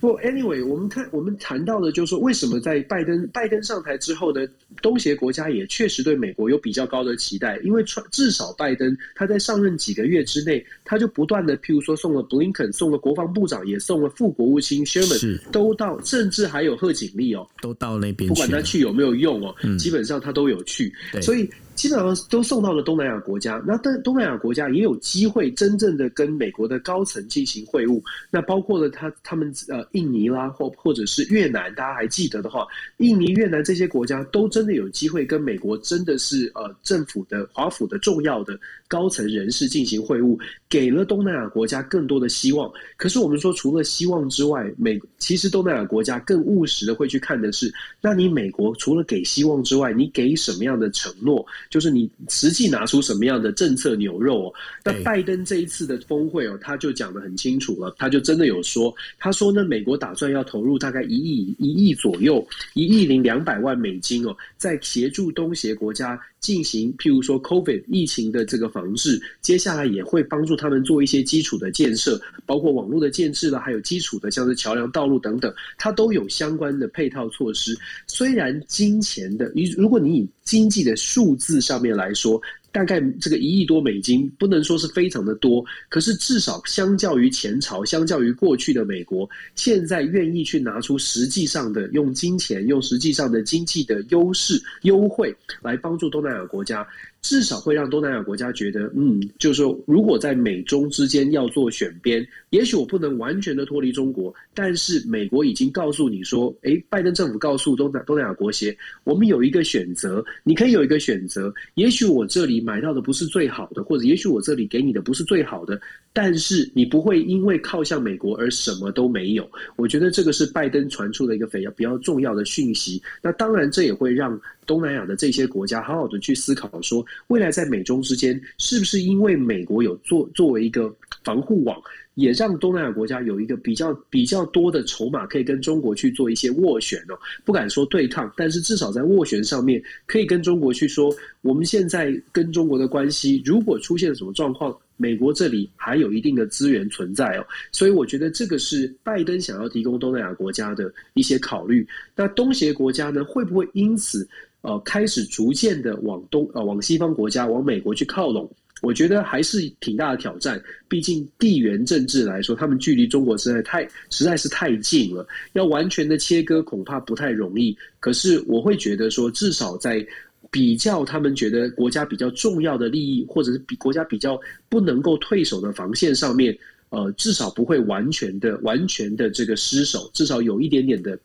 [0.00, 4.46] 不过，anyway，我们看我们谈到的，就是说，为什么在拜登拜登上台之后呢，
[4.80, 21.50] 东协国家也确实对美国有比较高的期待，因为川至少拜登他在上任几个月之内，他就不断的，譬如说送了布林肯，送了国防部长，也送了副国务卿 Sherman，都到，甚至还有贺锦丽哦，都到那边，不管他去有没有用哦，嗯、基本上他都有去，所以。
[21.74, 23.62] 基本上都送到了东南亚国家。
[23.66, 28.00] 那东东南亚国家也有机会真正的跟美国的高层进行会晤。
[28.30, 32.66] 那包括了他他们呃印尼啦，或或者是越南，大家还记得的话，
[32.98, 42.70] 印尼、越南这些国家都真的有机会跟美国真的是呃政府的华府的重要的高层人士进行会晤，给了东南亚国家更多的希望。
[42.96, 51.44] 可是我们说，除了希望之外，美其实东南亚国家更务实的会去看的是，那你美国除了给希望之外，你给什么样的承诺？
[51.72, 54.54] 就是你实际拿出什么样的政策牛肉哦？
[54.84, 66.20] 那拜登这一次的峰会哦，他就讲得很清楚了，他就真的有说，他说呢，美国打算要投入大概一亿一亿左右，一亿零两百万美金哦，在协助东协国家。
[66.42, 77.78] 进行，譬如说 COVID 疫情的这个防治，接下来也会帮助他们做一些基础的建设，包括网络的建设了，还有基础的像是桥梁、道路等等，它都有相关的配套措施。
[78.08, 96.86] 虽然金钱的，如果你以经济的数字上面来说，大概这个一亿多美金不能说是非常的多，可是至少相较于前朝，相较于过去的美国，现在愿意去拿出实际上的用金钱、用实际上的经济的优势、优惠来帮助东南亚国家。
[97.22, 115.80] 至少会让东南亚国家觉得，嗯，就是说，如果在美中之间要做选边，也许我不能完全的脱离中国，但是美国已经告诉你说，诶，拜登政府告诉东南东南亚国协，我们有一个选择，你可以有一个选择，也许我这里买到的不是最好的，或者也许我这里给你的不是最好的，
[116.12, 119.48] 但是你不会因为靠向美国而什么都没有。
[119.76, 123.00] 我觉得这个是拜登传出的一个非常比较重要的讯息。
[123.22, 124.38] 那当然，这也会让。
[124.64, 130.94] 东南亚的这些国家，好好的去思考说，未来在美中之间，是不是因为美国有作作为一个
[131.24, 131.80] 防护网，
[132.14, 137.18] 也让东南亚国家有一个比较比较多的筹码，可以跟中国去做一些斡旋哦。
[137.44, 147.46] 不敢说对抗，但是至少在斡旋上面，可以跟中国去说，我们现在跟中国的关系，如果出现什么状况，美国这里还有一定的资源存在哦。
[147.72, 151.86] 所以我觉得这个是拜登想要提供东南亚国家的一些考虑。
[152.14, 154.28] 那东协国家呢，会不会因此？
[154.62, 158.48] 呃，开始逐渐的往东呃往西方国家往美国去靠拢，
[158.80, 160.62] 我觉得还是挺大的挑战。
[160.88, 167.76] 毕竟地缘政治来说，他们距离中国实在太实在是太近了，要完全的切割恐怕不太容易。
[167.98, 170.06] 可是我会觉得说，至少在
[170.50, 176.56] 比较他们觉得国家比较重要的利益，或者是比国家比较不能够退守的防线上面，
[176.90, 181.18] 呃，至少不会完全的完全的这个失守，至少有一点点的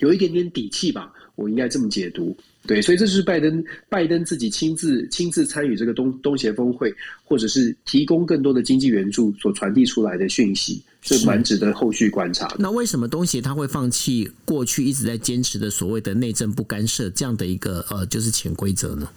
[0.00, 1.12] 有一点点底气吧。
[1.36, 2.36] 我应该这么解读。
[2.68, 12.56] 对，所以这是拜登拜登自己亲自亲自参与这个东东协峰会，或者是提供更多的经济援助所传递出来的讯息，是蛮值得后续观察的。
[12.58, 19.08] 那为什么东协他会放弃过去一直在坚持的所谓的内政不干涉这样的一个呃就是潜规则呢？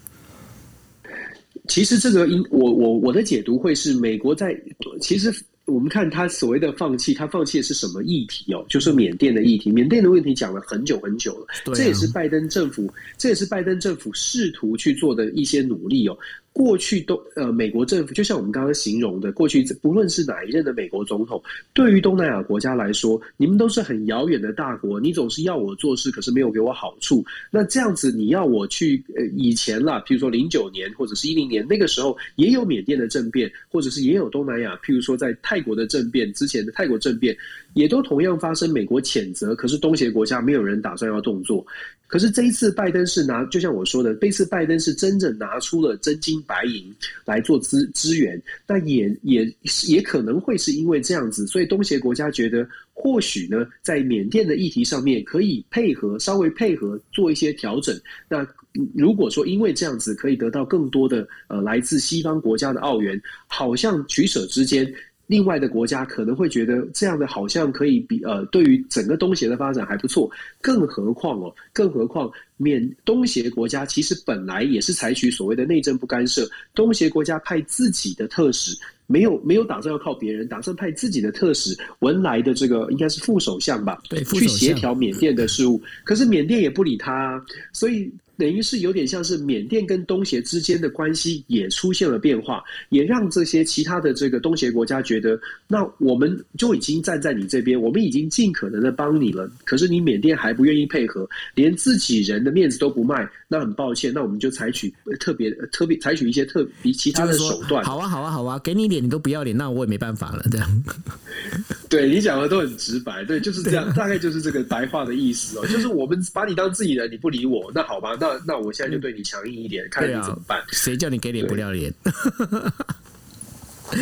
[1.67, 4.57] 其实这个因我我我的解读会是美国在
[5.01, 5.29] 其实。
[5.71, 8.65] 我们看他所谓的放弃，他放弃的是什么议题哦？
[8.67, 9.71] 就是缅甸的议题。
[9.71, 16.17] 缅甸的问题讲了很久很久了，这也是拜登政府，这也是拜登政府试图去做的一些努力哦。
[16.53, 21.41] 过去都呃，美国政府就像我们刚刚形容的，过去不论是哪一任的美国总统，
[21.73, 27.23] 对于东南亚国家来说，你们都是很遥远的大国，你总是要我做事，可是没有给我好处。
[27.49, 37.35] 那这样子，你要我去呃，以前啦，譬如说零九年或者是一零年那个时候，也有缅甸的政变，或者是也有东南亚，譬如说在泰国的政变之前的泰国政变，
[37.75, 41.65] 也都同样发生，美国谴责，可是东协国家没有人打算要动作。
[42.12, 46.93] 可是这一次拜登是拿，就像我说的，这次拜登是真正拿出了真金白银
[47.24, 49.50] 来做资资源，那也也
[49.88, 57.97] 也可能会是因为这样子，所以东协国家觉得或许呢，在缅甸的议题上面可以配合，稍微配合做一些调整。
[58.28, 58.45] 那
[58.93, 64.93] 如果说因为这样子可以得到更多的呃来自西方国家的澳元，好像取舍之间。
[65.27, 70.29] 另外的国家可能会觉得这样的好像可以比呃，对于整个东协的发展还不错。
[70.60, 85.81] 更何况哦，更何况缅东协国家其实本来也是采取所谓的内政不干涉，东协国家派自己的特使，没有没有打算要靠别人，打算派自己的特使，文莱的这个应该是副首相吧，对，去协调缅甸的事务。
[86.03, 88.12] 可是缅甸也不理他啊，所以。
[88.41, 99.47] 等于是有点像是缅甸跟东协之间的关系也出现了变化，也让这些其他的这个东协国家觉得，那我们就已经站在你这边，我们已经尽可能的帮你了。
[99.63, 107.83] 可是你缅甸还不愿意配合，连自己人的面子都不卖，那很抱歉，那我们就采取特别特别采取一些特比其他的手段。
[107.83, 110.43] 好啊，好啊，好啊，给你脸你都不要脸，那我也没办法了。
[110.49, 110.83] 这样，
[111.87, 118.31] 对你讲的都很直白，对，就是这样，大概就是这个白话的意思哦，就是我们把你当自己人，你不理我，那好吧，那。
[118.31, 120.63] 那那我现在就对你强硬一点，嗯、看你怎么办？
[120.71, 121.93] 谁叫你给脸不要脸？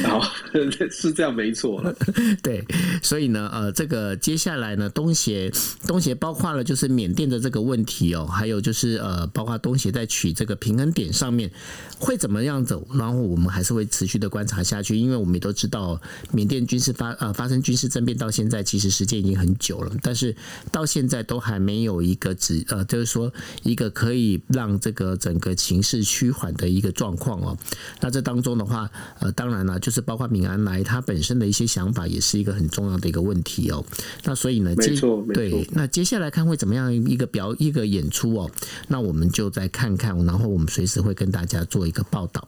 [0.04, 0.22] 好，
[0.92, 1.84] 是这样没错。
[2.44, 2.64] 对，
[3.02, 5.52] 所以呢，呃，这个接下来呢，东协
[5.88, 11.50] 东协包括了就是缅甸的这个问题哦，还有就是呃，包括东协在取这个平衡点上面
[11.98, 16.00] 会怎么样走，然后我们还是会持续的观察下去，因为我们也都知道
[16.32, 20.36] 缅甸军事发呃发生军事政变到现在其实时间已经很久了，但是
[20.72, 23.32] 到现在都还没有一个指呃，就是说
[23.64, 27.58] 一个可以让这个整个情势趋缓的一个状况哦。
[28.02, 29.79] 那这当中的话，呃，当然了。
[29.80, 33.84] 就是包括敏安来他本身的一些想法，也是一个很重要的一个问题哦。
[34.24, 38.50] 那所以呢，没错，对，那接下来看会怎么样一个表一个演出哦。
[38.88, 42.48] 那我们就再看看，然后我们随时会跟大家做一个报道。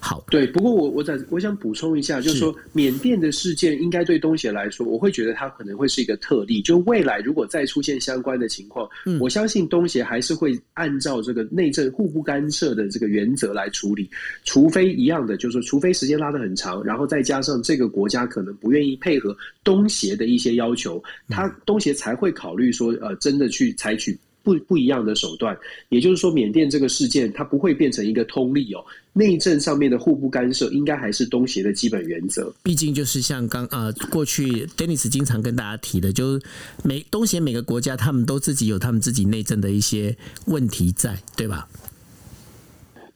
[0.00, 0.46] 好，对。
[0.48, 6.60] 不过我我在我想补充一下，就是说缅甸的事件应该对东协来说，我会觉得它可能会是一个特例。
[6.62, 14.08] 就未来如果再出现相关的情况，嗯，我相信东协还是会按照这个内政互不干涉的这个原则来处理，
[14.44, 16.63] 除非一样的，就是说除非时间拉得很长。
[16.82, 25.56] 然后再加上这个国家可能不愿意配合东协的一些要求，他东协才会考虑说，呃，真的去采取不不一样的手段。
[25.88, 28.84] 也就是说，缅甸这个事件它不会变成一个通例哦。
[29.16, 32.52] 内政上面的互不干涉，应该还是东协的基本原则。
[32.64, 36.42] 毕竟就是像刚呃过去 Dennis 经常跟大家提的，就是
[36.82, 41.68] 每东协每个国家他们都自己有他们自己内政的一些问题在，对吧？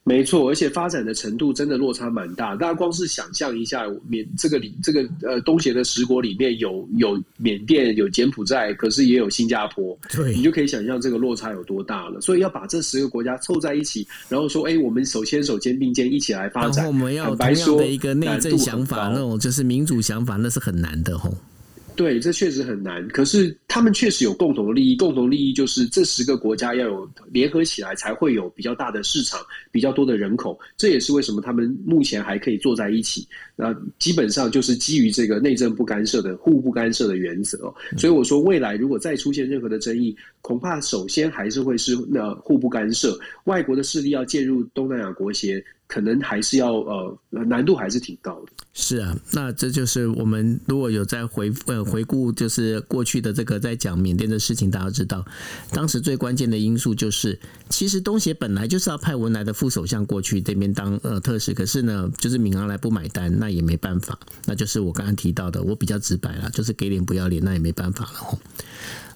[0.05, 2.55] 没错，而且发展的程度真的落差蛮大。
[2.55, 12.19] 大家光是想象一下，缅这个里这个呃东协的十国里面有有缅甸、有柬埔寨，可是也有新加坡，对，你就可以想象这个落差有多大了。
[12.21, 21.31] 所以要把这十个国家凑在一起，然后说，哎，我们手牵手、肩并肩一起来发展，然后我们要同样的一个内政想法，那种就是民主想法，那是很难的吼。
[21.99, 23.05] 对，这确实很难。
[23.09, 30.57] 可是他们确实有共同的利益，共同利益就是这十个国家要有联合起来，才会有比较大的市场，比较多的人口。
[30.77, 33.27] 这也是为什么他们目前还可以坐在一起。
[33.53, 37.57] 那基本上就是基于这个内政不干涉的互不干涉的原则。
[37.97, 43.19] 所以我说，未来如果再出现任何的争议，恐怕首先还是会是那互不干涉。
[43.43, 45.61] 外国的势力要介入东南亚国协。
[45.89, 48.51] 可能还是要呃，难度还是挺高的。
[48.73, 55.25] 是啊，那这就是我们如果有在回呃回顾，就是过去的这个在讲缅甸的事情，大家知道，
[55.71, 57.37] 当时最关键的因素就是，
[57.69, 68.39] 其实东协本来就是要派文莱的副首相过去这边当呃特使，可是呢，就是敏昂莱不买单，那也没办法，那就是我刚刚提到的，我比较直白了，就是给脸不要脸，那也没办法了。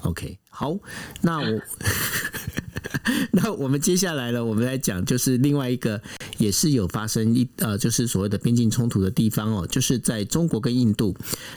[0.01, 0.75] OK，好，
[1.21, 1.61] 那我。
[3.31, 6.01] 那我们接下来呢，我们来讲就是另外一个
[6.37, 11.13] 也是有发生一呃，就是所谓的边境冲突的地方哦，就是在中国跟印度。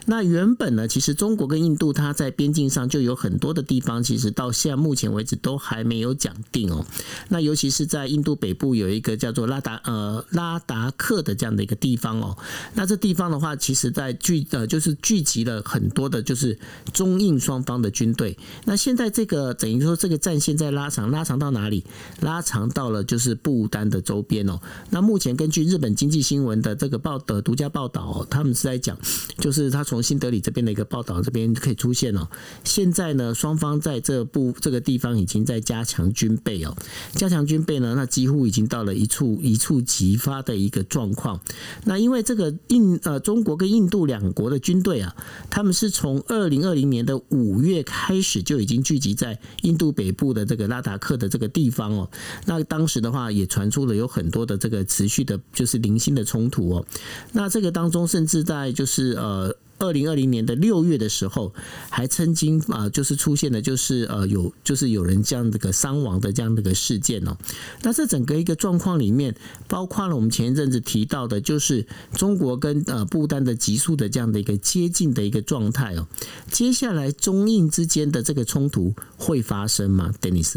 [0.06, 6.84] 那原本呢，其实中国跟印度它在边境上就有很多的地方，其实到现在目前为止都还没有讲定哦。
[7.28, 12.36] 那尤其是在印度北部有一个叫做拉达呃拉达克的这样的一个地方哦。
[12.74, 16.58] 那这地方的话，其实在聚呃就是聚集了很多的，就是
[16.92, 18.36] 中印双方的军队。
[18.64, 21.36] 那现在这个等于说这个战线在拉长拉长。
[21.36, 21.84] 到哪里？
[22.22, 24.58] 拉长到了就是不丹的周边哦。
[24.90, 28.98] 那目前根据日本经济新闻的这个报的独家报道，他们是在讲，
[29.38, 32.26] 就是他从新德里这边的一个报道这边可以出现哦。
[32.64, 36.74] 现在呢，双方在这部这个地方已经在加强军备哦，
[37.12, 41.38] 加强军备呢，那几乎已经到了一触一触即发的一个状况。
[41.84, 45.14] 那因为这个印呃中国跟印度两国的军队啊，
[45.50, 51.26] 他们是从二零二零年的五月开始就已经聚集在印度北部的这个拉达克的。
[51.36, 52.08] 这个地方哦，
[52.46, 56.86] 那当时的话也传出了有很多的这个持续的，就是零星的冲突哦。
[57.32, 61.52] 那这个当中，甚至在就是呃二零二零年的六月的时候，
[61.90, 67.36] 还曾经啊就是出现了就是呃有就是有人这样的个伤亡的这样的个事件哦。
[67.82, 69.34] 那这整个一个状况里面，
[69.68, 76.08] 包括了我们前一阵子提到的，就是中国跟呃不丹的急速的这样的一个接近的一个状态哦。
[76.50, 80.56] 接下来中印之间的这个冲突会发生吗，Dennis？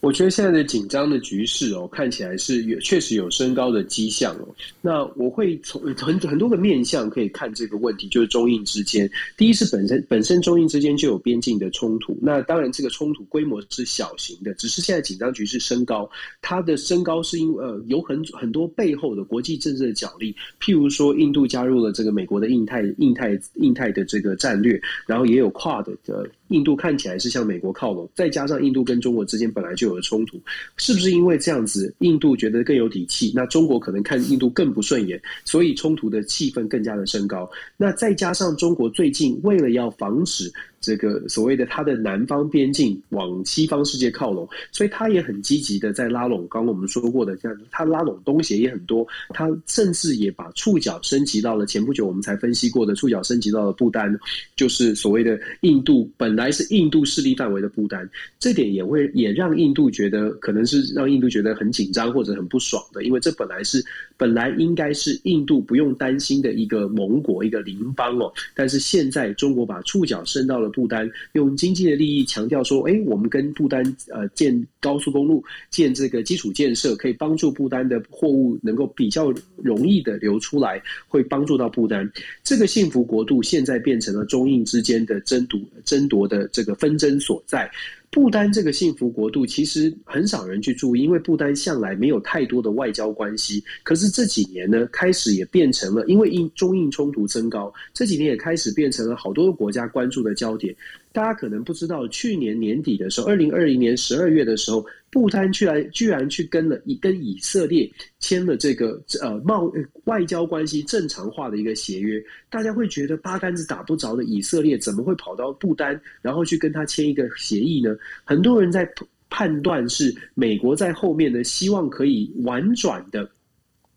[0.00, 4.48] 我觉得现在的紧张的局势哦，看起来是有确实有升高的迹象哦。
[4.80, 16.10] 那我会从很很多个面向可以看这个问题，就是中印之间，第一是本身本身中印之间就有边境的冲突，那当然这个冲突规模是小型的，只是现在紧张局势升高，
[16.40, 26.26] 它的升高是因呃有很很多背后的国际政治的角力，譬如说印度加入了这个美国的印太印太印太的这个战略，然后也有跨的的。
[26.50, 30.40] 印度看起来是向美国靠拢，再加上印度跟中国之间本来就有了冲突，
[30.76, 33.32] 是不是因为这样子，印度觉得更有底气？
[33.34, 37.50] 那中国可能看印度更不顺眼，所以冲突的气氛更加的升高。
[37.76, 40.52] 那再加上中国最近为了要防止。
[40.80, 46.48] 这个所谓的它的南方边境往西方世界靠拢，所以他也很积极的在拉拢。
[46.48, 54.18] 刚刚我们说过的，像他拉拢东协也很多，他甚至也把触角升级到了前不久我们才分析过的触角升级到了不丹，
[54.56, 58.08] 就是所谓的印度本来是印度势力范围的不丹。
[58.38, 63.84] 这点也会也让印度觉得可能是让印度觉得很紧张或者很不爽的，因为这本来是
[64.16, 70.69] 本来应该是印度不用担心的一个盟国一个邻邦哦，但是现在中国把触角伸到了。
[70.70, 82.10] 不丹用经济的利益强调说，哎，我们跟不丹呃建高速公路、建这个基础建设，可以帮助不丹的货物能够比较容易的流出来，会帮助到不丹
[82.42, 83.42] 这个幸福国度。
[83.42, 87.70] 现在变成了中印之间的争夺争夺的这个纷争所在。
[88.12, 93.62] 不丹这个幸福国度其实很少人去注意，因为不丹向来没有太多的外交关系。
[93.84, 100.74] 可是这几年呢，开始也变成了，因为印中印冲突增高，这几年也开始变成了好多个国家关注的焦点。
[101.12, 107.90] 大家可能不知道，去年年底的时候，二零二零年十二月的时候，不丹居然居然去跟了以跟以色列
[108.20, 109.70] 签了这个呃贸
[110.04, 112.22] 外交关系正常化的一个协约。
[112.48, 117.96] 大家会觉得八竿子打不着的以色列怎么会跑到不丹，然后去跟他签一个协议呢？
[118.24, 118.88] 很多人在
[119.28, 123.28] 判断是美国在后面呢，希望可以婉转的。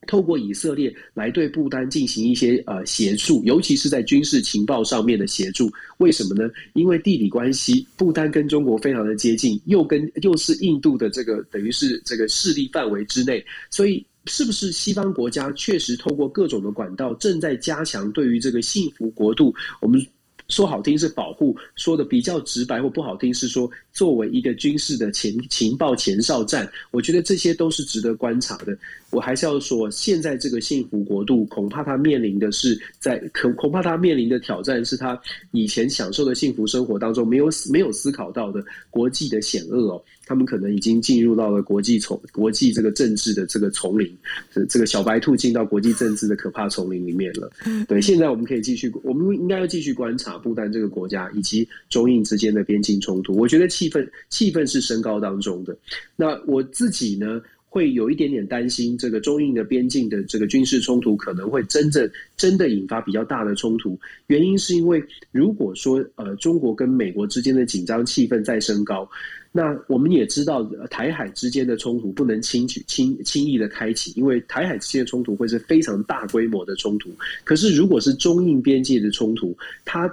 [0.08, 5.72] 透过以色列来对不丹进行一些呃协助，尤其是在军事情报上面的协助。
[5.98, 6.50] 为什么呢？
[6.74, 19.54] 因为地理关系，不丹跟中国非常的接近，又跟又是印度的这个等于是这个势力范围之内，所以是不是西方国家确实透过各种的管道正在加强对于这个幸福国度？
[19.82, 20.06] 我们。
[20.54, 28.78] 说好听是保护，说的比较直白或不好听是说作为一个军事的前情报前哨站，我觉得这些都是值得观察的。
[29.10, 35.20] 我还是要说，现在这个幸福国度恐怕他面临的是在恐恐怕他面临的挑战是他
[35.52, 40.04] 以前享受的幸福生活当中没有没有思考到的国际的险恶哦。
[40.26, 44.10] 他们可能已经进入到了国际丛国际这个政治的这个丛林，
[44.54, 47.52] 这这个小白兔进到国际政治的可怕丛林里面了。
[47.88, 53.36] 对，现在我们可以继续，我们应该要继续观察不丹这个国家以及中印之间的边境冲突。
[53.36, 55.78] 我觉得气氛气氛是升高当中的。
[56.16, 64.00] 那我自己呢，会有一点点担心，这个中印的边境的这个军事冲突可能会真正真的引发比较大的冲突。
[64.28, 65.04] 原因是因为
[65.34, 69.10] 如果说呃中国跟美国之间的紧张气氛再升高。
[69.56, 77.12] 那我们也知道，台海之间的冲突不能轻举轻轻易的开启，因为台海之间的冲突会是非常大规模的冲突。
[77.44, 80.12] 可是，如果是中印边界的冲突，它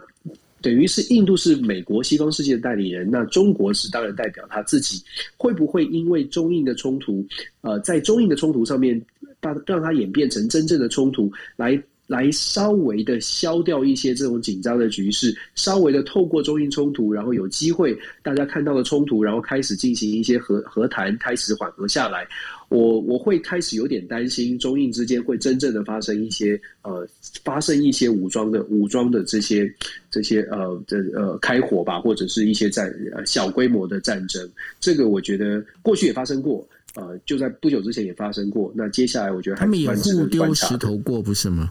[0.60, 5.02] 等于是印度是美国西方世界的代理人，那中国是当然代表他自己，
[5.38, 7.26] 会不会因为中印的冲突，
[7.62, 9.00] 呃，在中印的冲突上面，
[9.40, 11.82] 把让它演变成真正的冲突来？
[12.10, 22.26] 来稍微的消掉一些这种紧张的局势，稍微的透过中印冲突，然后有机会大家看到了冲突，然后开始进行一些和和谈，开始缓和下来。
[22.68, 27.06] 我我会开始有点担心中印之间会真正的发生一些呃
[27.44, 29.72] 发生一些武装的武装的这些
[30.10, 34.50] 这些呃这呃开火吧，或者是一些战呃小规模的战争。
[34.80, 38.72] 这个我觉得过去也发生过，呃就在不久之前也发生过。
[38.74, 39.56] 那接下来我觉得。
[39.56, 41.70] 他们也互丢石头过，不是吗？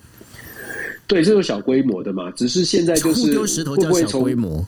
[1.10, 4.64] 对，这种小规模的嘛，只是现在就是互丢石头叫小规模，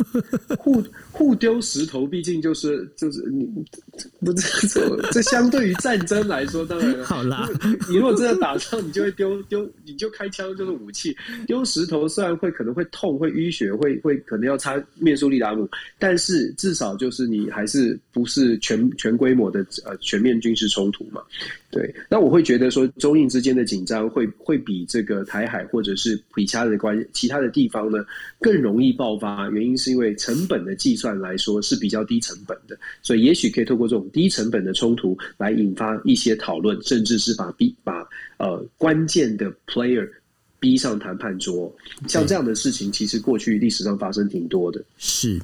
[0.58, 3.48] 互互丢石头，毕竟就是就是你
[4.20, 7.48] 不是这这相对于战争来说，当然好啦。
[7.88, 11.16] 你如果真的打仗，你就会丢丢，你就开枪就是武器。
[11.46, 15.66] 丢石头虽然会可能会痛，会淤血，会会可能要擦面速利达姆，
[15.98, 21.22] 但是至少就是你还是不是全全规模的呃全面军事冲突嘛。
[21.70, 27.98] 对，那我会觉得说，中印之间的紧张会会比这个台海或者是其他的关其他的地方呢
[28.40, 29.50] 更容易爆发。
[29.50, 38.02] 原因是因为成本的计算来说是比较低成本的，所以也许可以透过这种低成本的冲突来引发一些讨论，甚至是把比把
[38.38, 40.08] 呃关键的 player。
[40.60, 41.72] 逼上谈判桌，
[42.08, 44.82] 像这样的事情，其实过去历史上发生挺多的。
[44.96, 45.40] 是，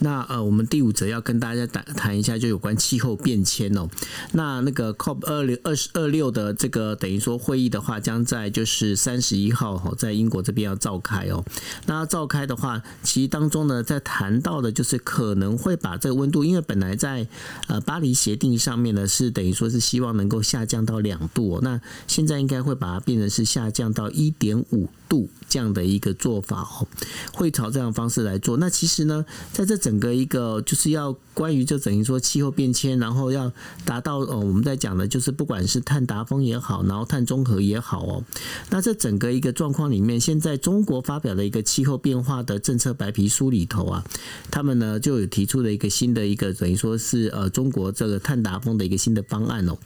[0.00, 3.88] 那呃，我们第五则要跟大家谈谈一下，就有关气候变迁哦。
[4.32, 11.42] 那那个 COP 二零二十二六的这个等于说会议的话，将在就是三十一号哈，在英国这边要召开哦。
[11.86, 17.26] 那要召开的话，其实当中呢，在谈到的就是可能会把这个温度，因为本来在
[17.68, 21.60] 呃巴黎协定上面呢，是等于说是希望能够下降到两度哦。
[21.62, 24.57] 那现在应该会把它变成是下降到一点。
[24.70, 26.86] 五度这样的一个做法哦，
[27.32, 28.56] 会朝这样方式来做。
[28.56, 33.50] 那其实呢，在这整个一个就是要关于就等于说气候变迁，然后要
[33.84, 38.24] 达到呃我们在讲的就是不管是碳达峰也好，然后碳中和也好哦，
[38.70, 44.04] 那这整个一个状况里面，现在中国发表的一个气候变化的政策白皮书里头啊，
[44.50, 49.76] 他们呢就有提出了一个新的一个等于说是呃中国这个碳达峰的一个新的方案哦。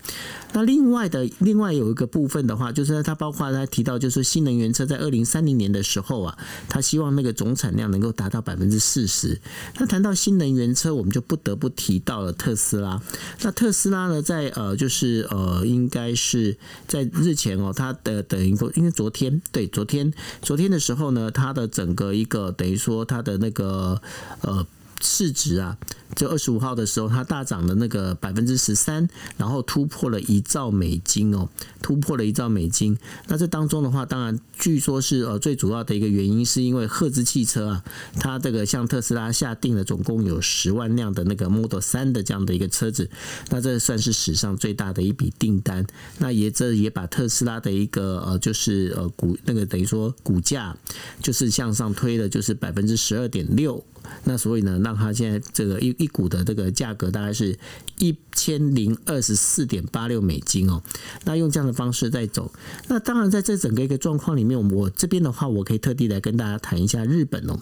[0.55, 6.39] 那另外的另外有一个部分的话，就是它包括它提到，就是新能源原车在二零三零年的时候啊，
[6.69, 9.41] 他希望那个总产量能够达到百分之四十。
[9.79, 13.03] 那谈到新能源车，我们就不得不提到了特斯拉。
[13.43, 16.57] 那特斯拉呢，在呃，就是呃，应该是
[16.89, 24.01] 在日前哦，它的等于说，因为昨天对昨天昨天的时候呢，它的整个一个等于说它的那个
[24.41, 24.67] 呃。
[25.03, 25.77] 市值啊，
[26.15, 31.49] 就二十五号的时候，它大涨了那个百分之十三，然后突破了一兆美金哦，
[31.83, 32.97] 突破了一兆美金。
[33.27, 37.85] 那这当中的话，当然据说是呃最主要的一个原因，是因为赫兹汽车啊，
[38.21, 43.11] 它这个向特斯拉下定了总共有十万辆的那个 Model 三的这样的一个车子，
[43.51, 45.87] 那这算是史上最大的一笔订单。
[46.19, 50.77] 那也这也把特斯拉的一个呃就是呃股那个等于说股价
[51.21, 53.85] 就是向上推了，就是百分之十二点六。
[54.25, 57.59] 那所以呢，让它现在这个一一股的这个价格大概是
[57.99, 60.83] 一千零二十四点八六美金哦。
[61.25, 62.53] 那用这样的方式在走，
[62.89, 67.59] 那当然在这整个一个状况里面，我这边的话，我可以特地来跟大家谈一下日本哦。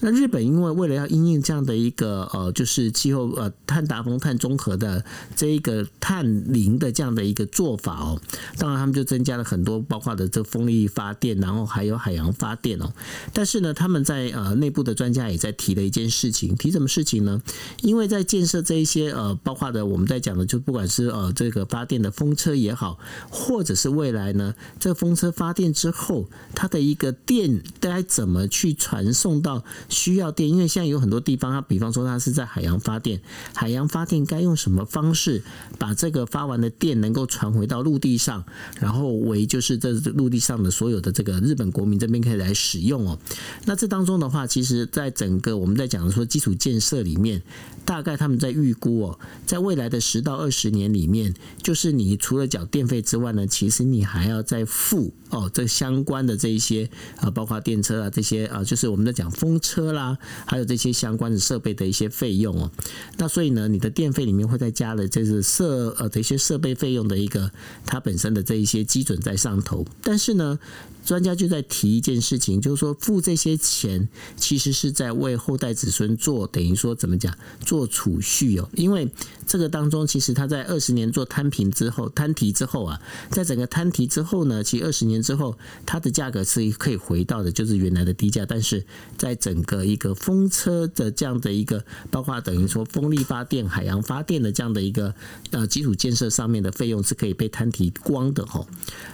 [0.00, 5.04] 那日本因为为了要因应这样的一个呃，就是气候呃碳达峰、碳中和的
[5.36, 8.20] 这一个碳零的这样的一个做法哦，
[8.58, 12.92] 当然他们就增加了很多，包括的这风力发电，然后还有海洋发电哦。
[13.32, 17.40] 但是呢，他们在呃内部的专家也在提了一件事情，提什么事情呢？
[17.82, 22.98] 因为在建设这一些呃，包括的我们在讲的，就不管是呃这个发电的风车也好，
[23.30, 30.48] 或者是未来呢，这个风车发电之后，它的一个电该怎么去传送到需要电？
[30.48, 33.20] 因为现在有很多地方，它比方说它是在海洋发电，
[33.54, 35.42] 海洋发电该用什么方式
[35.78, 38.44] 把这个发完的电能够传回到陆地上，
[38.80, 43.18] 然后为就是这陆地上的所有的这个日本国民这边可以来使用哦。
[43.64, 47.42] 那这当中的话，其实在整个我们在在讲说基础建设里面，
[47.84, 60.16] 大概他们在预估哦，在未来的十到二十年里面，就是你除了缴电费之外呢，其实你还要再付哦，这相关的这一些啊，包括电车啊这些啊，就是我们在讲风车啦，
[60.46, 62.70] 还有这些相关的设备的一些费用哦。
[63.18, 67.50] 那所以呢，你的电费里面会再加了这是设呃的一些设备费用的一个
[67.84, 70.58] 它本身的这一些基准在上头，但是呢。
[71.04, 78.68] 专家就在提一件事情，就是说付这些钱，其实是在为后代子孙做，等于说怎么讲，做储蓄哦。
[78.74, 79.08] 因为
[79.46, 88.46] 这个当中，其实它在二十年做摊平之后，摊提之后啊，在整个摊提之后呢，其实二十年之后，它的价格是可以回到的，就是原来的低价。
[88.46, 88.84] 但是
[89.18, 95.14] 在整个一个风车的这样的一个，包括等于说风力发电、海洋发电的这样的一个
[95.50, 98.66] 呃基础建设上面的费用是可以被摊提光的吼。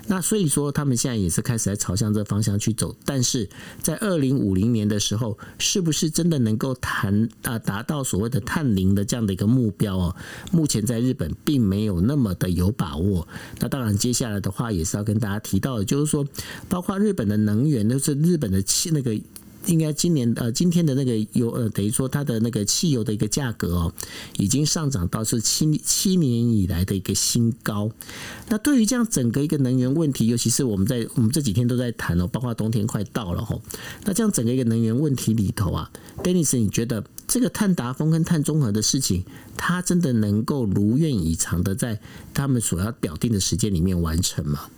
[0.06, 1.80] 那所以说，他们现在也是开始在。
[1.80, 3.48] 朝向这方向去走，但是
[3.80, 10.16] 在二零五零年的时候，是不是真的能够谈啊达到所谓的碳零的这样的一个目标哦？
[10.52, 13.26] 目前在日本并没有那么的有把握。
[13.58, 16.26] 那当然，接下来的话也是要跟大家提到的，就是说，
[16.68, 19.18] 包括日本的能源，就是日本的气那个。
[19.66, 23.94] 应该今年呃，今天的那个油呃，等于说它的那个汽油的一个价格哦，
[24.38, 27.90] 已经上涨到是七七年以来的一个新高。
[28.48, 33.60] 那对于这样整个一个能源问题，尤其是我们在我们这几天都在谈哦，包括冬天快到了吼。
[34.04, 35.90] 那这样整个一个能源问题里头啊
[36.24, 39.24] ，Dennis，你觉得这个碳达峰跟碳中和的事情，
[39.56, 42.00] 它真的能够如愿以偿的在
[42.32, 44.68] 他们所要表定的时间里面完成吗？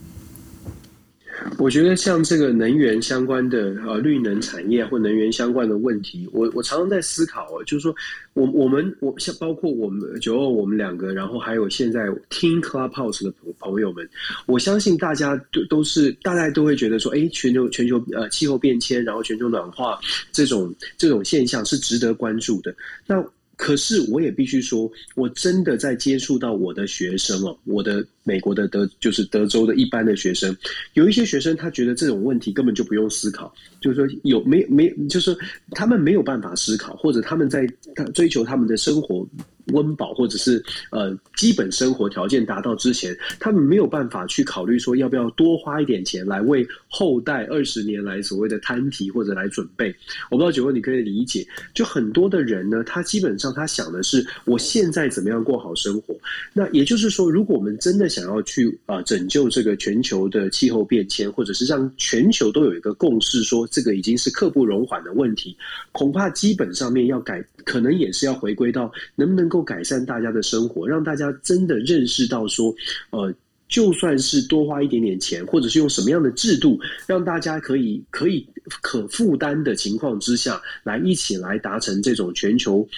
[1.59, 7.95] 我觉得像这个能源相关的呃绿能产业或能源相关的问题，我我常常在思考哦，就是说
[8.34, 14.09] 我我们我像包括我们九二我们两个，然后还有现在听 Clubhouse 的朋友们，
[14.47, 19.99] 我相信大家都都是大家都会觉得说，哎，全球全球呃气候变迁，然后全球暖化
[20.32, 22.74] 这种这种现象是值得关注的。
[23.07, 23.24] 那
[23.62, 30.54] 可是我也必须说，我真的在接触到我的学生哦，我的美国的德就是德州的一般的学生，
[30.94, 35.32] 有一些学生他觉得这种问题根本就不用思考，就是说有没没就是
[35.70, 37.64] 他们没有办法思考，或者他们在
[38.12, 39.24] 追求他们的生活
[39.66, 49.94] 温饱或者是呃基本生活条件达到之前，他们没有办法去考虑说要不要多花一点钱来为后代二十年来所谓的摊提或者来准备。
[50.30, 56.14] 我不知道九哥你可以理解，就很多的人呢，他基本上他想的是我现在怎么样过好生活。
[56.52, 65.56] 那也就是说，如果我们真的想要去啊、呃、拯救这个全球的气候变迁，或者是让全球都有一个共识，说这个已经是刻不容缓的问题，
[65.92, 72.74] 恐怕基本上面要改，可能也是要回归到能不能够改善大家的生活，让大家真的认识到说，
[73.11, 73.30] 呃，
[73.68, 78.46] 就算是多花一点点钱，或者是用什么样的制度，让大家可以可以
[78.80, 82.88] 可负担的情况之下，来一起来达成这种全球。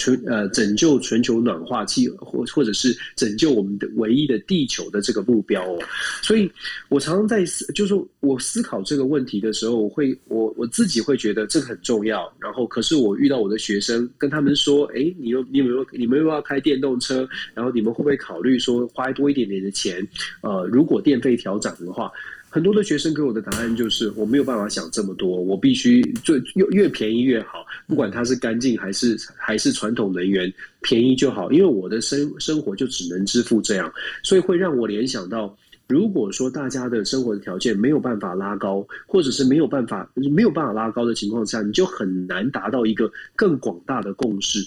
[0.00, 5.78] 全呃拯救全球暖化气或或者是拯救我们的唯一的地球的这个目标哦，
[6.22, 6.50] 所以
[6.88, 12.28] 我常常在思，就是我思考这个问题的时候，我会我我自己会觉得这个很重要。
[12.40, 17.28] 然后，可是我遇到我的学生，跟他们说，哎，你又你有没有你们又要开电动车？
[17.54, 20.04] 然后你们会不会考虑说花多一点点的钱？
[20.40, 22.10] 呃，如果电费调涨的话。
[22.56, 30.50] 很多的学生给我的答案就是，我没有办法想这么多，我必须最越越便宜越好，不管它是干净还是还是传统能源，
[30.80, 33.92] 便宜就好，因为我的生生活就只能支付这样，
[34.22, 35.54] 所以会让我联想到，
[35.86, 44.66] 如果说大家的生活的条件没有办法拉高，或者是没有办法没有办法拉高的情况下，你就很难达到一个更广大的共识。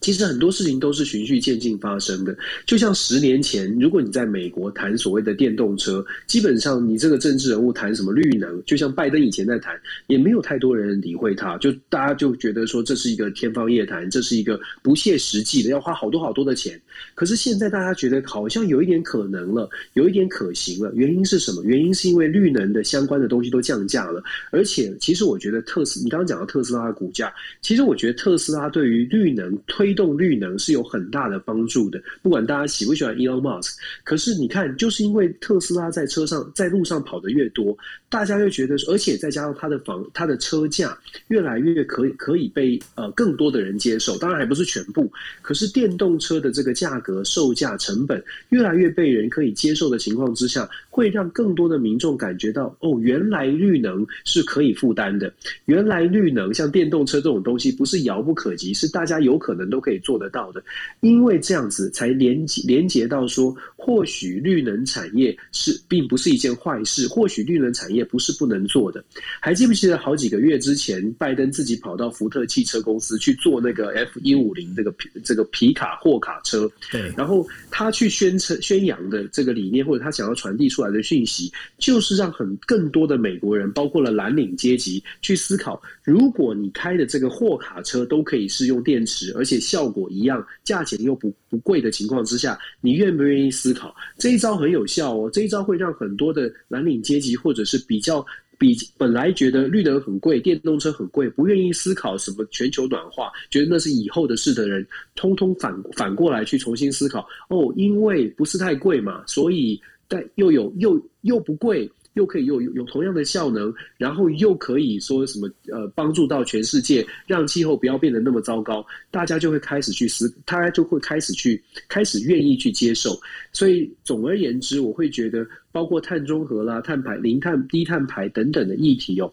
[0.00, 2.36] 其实很多事情都是循序渐进发生的，
[2.66, 9.74] 就像十年前，如果你在美国谈所谓的电动车，基本上你这个政治人物谈什么绿能，就像拜登以前在谈，
[10.08, 16.78] 也没有太多人理会他，就大家就觉得说这是一个天方夜谭，这是一个不切实际的，要花好多好多的钱。
[17.14, 20.92] 可是现在大家觉得好像有一点可能了，有一点可行了。
[20.94, 21.62] 原因是什么？
[21.64, 27.32] 原因是因为绿能的相关的东西都降价了，而且其实我觉得特斯，你刚刚讲到特斯拉的股价，
[27.62, 29.94] 其实我觉得特斯拉对于绿能推。
[29.94, 37.78] 动绿能是有很大的帮助的，不管大家喜不喜欢 Elon Musk，可是你看，就是因为特斯拉在车上、在路上跑得越多，
[38.08, 45.08] 大家就觉得，而且再加上它的房、它的车价越来越可以可以被呃更多的人接受，当然还不是全部，
[45.42, 55.32] 可是电动车的这个价价格、售价、成本越来越被人可以接受的情况之下，会让更多的民众感觉到，哦，原来绿能是可以负担的，
[55.64, 60.62] 原来绿能像电动车这种东西不是遥不可及，是大家有可能都可以做得到的，
[61.00, 69.02] 因为这样子才连接连接到说，或许绿能产业是并不是一件坏事，或许绿能产业不是不能做的。
[69.40, 76.70] 还记不记得好几个月之前，拜登自己跑到福特汽车公司去做那个 F 一五零这个皮这个皮卡货卡车？
[76.90, 93.94] 对，然后他去宣称宣扬的这个理念，或者他想要传递出来的讯息，就是让很更多的美国人，包括了蓝领阶级，去思考：如果你开的这个货卡车都可以是用电池，而且效果一样，价钱又不不贵的情况之下，你愿不愿意思考？
[94.18, 98.24] 这一招很有效哦，这一招会让很多的蓝领阶级，或者是比较
[98.58, 107.26] 比本来觉得绿能很贵、电动车很贵，不愿意思考什么全球暖化，觉得那是以后的事的人，通通反反过来去重新思考。
[107.48, 111.90] 哦，因为不是太贵嘛，所以但又有又又不贵。
[112.14, 123.18] 又可以有有同样的效能，然后又可以说什么呃帮助到全世界，让气候不要变得那么糟糕，大家就会开始去思，大家就会开始去开始愿意去接受。
[123.52, 129.32] 所以总而言之，我会觉得包括碳中和啦、碳排、零碳、低碳排等等的议题哦。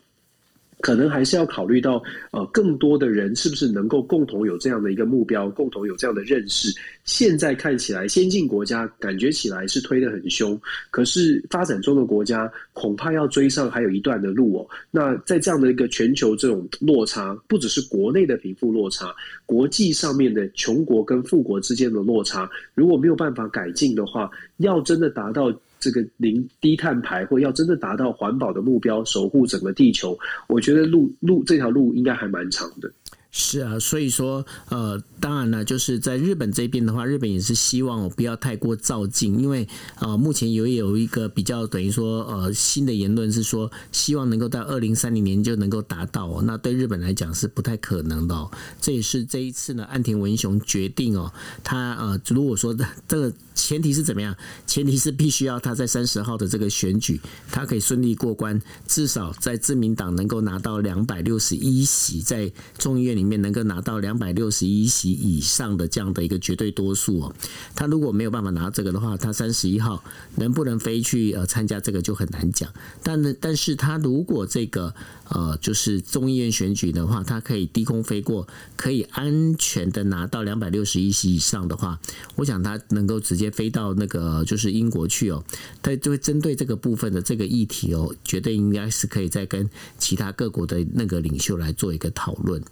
[0.82, 2.02] 可能还是要考虑到，
[2.32, 6.74] 呃，更多的人是不是能够共同有这样的一个目标，共同有这样的认识。
[7.06, 10.60] 现在看起来，先进国家感觉起来是推得很凶，
[10.90, 14.68] 可是发展中的国家恐怕要追上还有一段的路哦。
[14.90, 19.14] 那在这样的一个全球这种落差，不只是国内的贫富落差，
[19.46, 25.52] 国际上面的穷国跟富国之间的落差，如果没有办法改进的话，要真的达到。
[25.82, 30.18] 这个零低碳排，或要真的达到环保的目标，守护整个地球，
[30.48, 32.90] 我觉得路路这条路应该还蛮长的。
[33.34, 39.66] 是啊，所以说，呃，当然了，就是在日本这边的话，日本也是希望我不要太过照进，因为
[40.00, 48.52] 呃，目前有有一个比较等于说，呃，新的言论是说，希望能够到二零三零年就能够达到，那对日本来讲是不太可能的。
[48.82, 51.32] 这也是这一次呢，岸田文雄决定哦，
[51.64, 52.76] 他呃，如果说
[53.08, 54.36] 这个前提是怎么样？
[54.68, 63.21] 前提是必须要他在三十号的这个选举，他可以顺利过关，至少在自民党能够拿到两百六十一席，在众议院里。
[63.22, 67.36] 里面能够拿到两百六十一席以上的这样的一个绝对多数哦。
[67.76, 70.04] 他如果没有办法拿这个的话，他三十一号
[70.38, 72.68] 能不能飞去呃参加这个就很难讲。
[73.04, 74.96] 但呢，但是他如果这个
[75.30, 82.00] 呃就是众议院选举的话，他可以低空飞过，可以安全的拿到两百六十一席以上的话，
[82.38, 85.44] 我想他能够直接飞到那个就是英国去哦。
[85.84, 89.70] 他就会针对这个部分的这个议题哦，绝对应该是可以再跟
[90.00, 92.64] 其他各国的那个领袖来做一个讨论。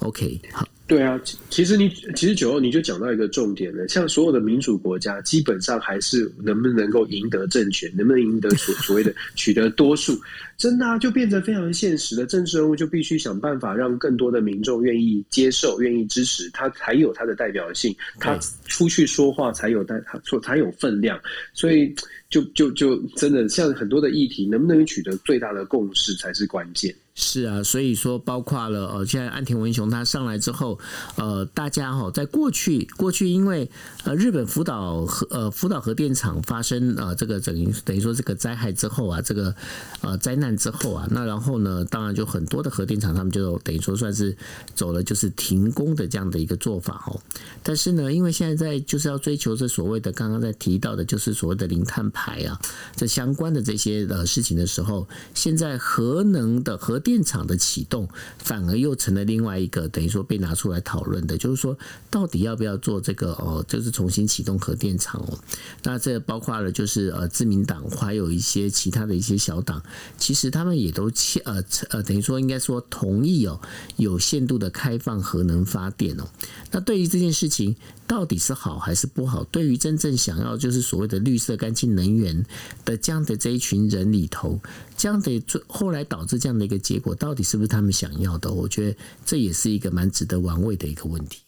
[0.00, 0.79] OK，好。
[0.90, 1.20] 对啊，
[1.50, 10.20] 其实你其实九号你就讲到一个重点了，像所有的民主国家，基本上还是能不能够赢得政权，能不能赢得所 所谓的取得多数，
[10.58, 21.16] 真的啊，就变成非常现实的政治人物就必须想办法让更多的民众愿意接受、愿意支持他，才有他的代表性，他出去说话才有代，他说才有分量，
[21.54, 21.94] 所以
[22.28, 26.92] 就就就真的像很多的议题，能不能取得最大的共识才是关键。
[27.16, 30.78] 是啊，所以说包括了呃，现在安田文雄他上来之后，
[31.16, 33.70] 呃，大家哈，在过去过去因为
[34.04, 39.54] 呃日本福岛核呃福岛核电厂发生呃这个等于等于说这个灾害之后啊，这个
[40.00, 44.34] 呃灾难之后啊，那然后呢，当然就很多的核电厂他们就等于说算是
[44.74, 47.20] 走了就是停工的这样的一个做法哦。
[47.62, 52.58] 但是呢，因为现在在就是要追求这所谓的刚刚在提到的，就是所谓的零碳排啊，
[52.96, 58.08] 这相关的这些呃事情的时候，现在核能的核电电厂的启动
[58.38, 61.76] 反而又成了另外一个等于说被拿出来讨论的，就是说
[62.08, 65.38] 到底要不要做这个哦，就是重新启动核电厂哦。
[65.82, 69.82] 那这包括了就是呃自民党还有一些其他的一些小党，
[70.16, 71.10] 其实他们也都
[71.44, 73.60] 呃呃等于说应该说同意哦，
[73.96, 76.28] 有限度的开放核能发电哦。
[76.70, 79.44] 那对于这件事情到底是好还是不好？
[79.44, 82.44] 对于真正想要就是所谓的绿色干净能源
[82.84, 84.60] 的这样的这一群人里头，
[85.00, 88.52] 这样的最后来导致这样的一个结果，到底是不是他们想要的？
[88.52, 91.40] 我觉得这也是一个蛮值得玩味的一个问题。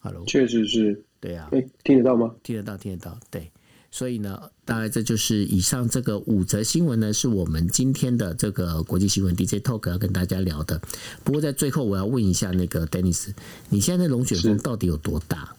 [0.00, 2.34] Hello，确实是，对啊，哎，听得到吗？
[2.42, 3.52] 听得到，听得到，对。
[3.92, 10.82] 所以呢，大概这就是以上这个五则新闻呢，是我们今天的这个国际新闻 DJ Talk 要跟大家聊的。
[11.22, 13.32] 不过在最后，我要问一下那个 Dennis，
[13.68, 15.54] 你现在的龙卷风到底有多大？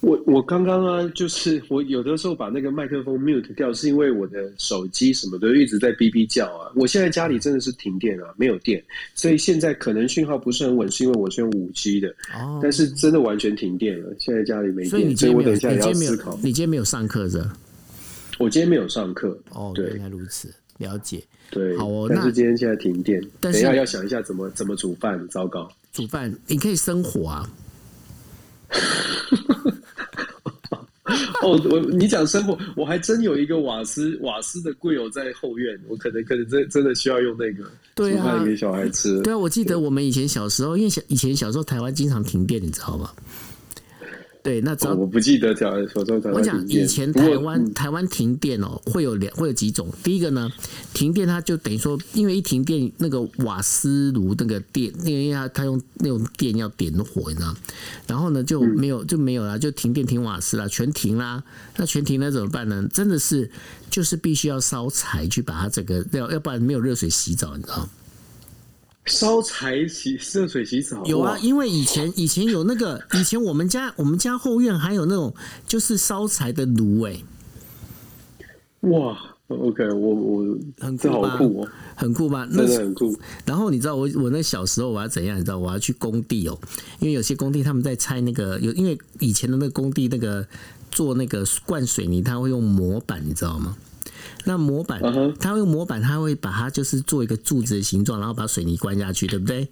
[0.00, 6.70] 我我刚刚啊，就是我有的时候把那个麦克风 mute 掉，是因为我的手机什么的一直在哔哔叫啊。
[6.76, 8.82] 我现在家里真的是停电啊，没有电，
[9.14, 12.08] 所以现在可能讯号不是很稳，是因为我是用五 G 的。
[12.32, 16.36] 哦，但是真的完全停电了，现在家里没电，所以你今天没有，我等一下也要思考。
[16.36, 17.44] 你今天没有上课是？
[18.38, 19.36] 我今天没有上课。
[19.50, 21.20] 哦，对，原来如此，了解。
[21.50, 22.06] 对，好哦。
[22.08, 25.68] 但是今天现在停电，等一下要想一下怎么怎么煮饭，糟糕。
[25.92, 27.50] 煮饭你可以生火啊。
[31.42, 39.20] 哦，我你讲生活，我还真有一个瓦斯瓦斯的柜友在后院，我可能可能真真的需要用那个对啊，给小孩吃。
[39.22, 43.10] 对啊，我记得我们以前小时候，因为小以前小时候台湾经常停电，你知道吗？
[44.48, 45.70] 对，那只要、哦、我不记得讲，
[46.32, 49.86] 我讲以前台湾、嗯、台湾停电哦，会有两会有几种。
[50.02, 50.50] 第一个呢，
[50.94, 57.54] 停电它就等于说，因为一停电，那个瓦斯炉那个电，那个因为它它用那种电要点火，你知道，
[58.06, 61.44] 然后呢就没有就没有了，就停电停瓦斯了，全停啦。
[61.76, 62.88] 那全停了怎么办呢？
[62.90, 63.50] 真的是
[63.90, 67.86] 就是必须要烧柴去把它这个要要不然没有热水洗澡，你知道。
[69.08, 75.34] 烧柴洗热水洗澡有啊，因为以前以前有那个以前我们家我们家后院还有那种
[75.66, 77.20] 就是烧柴的炉哎，
[78.82, 81.36] 哇，OK，我我很酷吧？
[81.36, 82.46] 酷哦，很酷吧？
[82.46, 83.18] 真的很酷。
[83.44, 85.36] 然后你知道我我那小时候我要怎样？
[85.38, 86.58] 你知道我要去工地哦，
[87.00, 90.46] 因为有些工地他们在拆那个有，因为以前的那个工地那个
[90.90, 93.76] 做那个灌水泥，他会用模板，你知道吗？
[94.44, 95.00] 那模板，
[95.38, 99.68] 它会用模板，它会把它就是做一个柱子的形状，然后把水泥灌下去，对不对？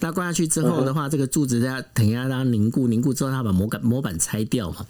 [0.00, 4.86] 那灌下去之后的话，这个柱子它等一下让它凝固，凝固之后，它把模板模板拆掉嘛。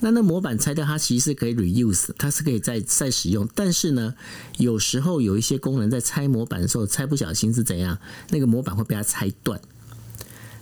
[0.00, 3.48] 那那模板拆掉，它其实是可以 reuse，它是可以再再使用。
[3.54, 4.14] 但是呢，
[4.58, 7.96] 有时候有一些工人在拆模板的时候，拆不小心是怎样？
[8.30, 9.60] 那个模板会被它拆断。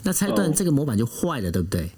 [0.02, 1.90] 那拆断这个模板就坏了，对不对？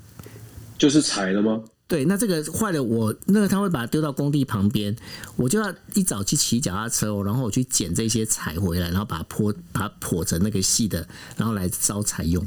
[0.78, 1.62] 就是踩了吗？
[1.92, 4.96] 对，那这个坏了，我那个他会把它丢到工地旁边，
[5.36, 12.42] 我就要一早去骑脚踏车，然后我去捡这些柴回来，然后把它剖，把它剖成那个细的，然后来烧柴用。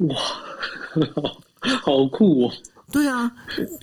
[0.00, 0.14] 哇，
[1.80, 2.52] 好酷哦！
[2.90, 3.30] 对啊，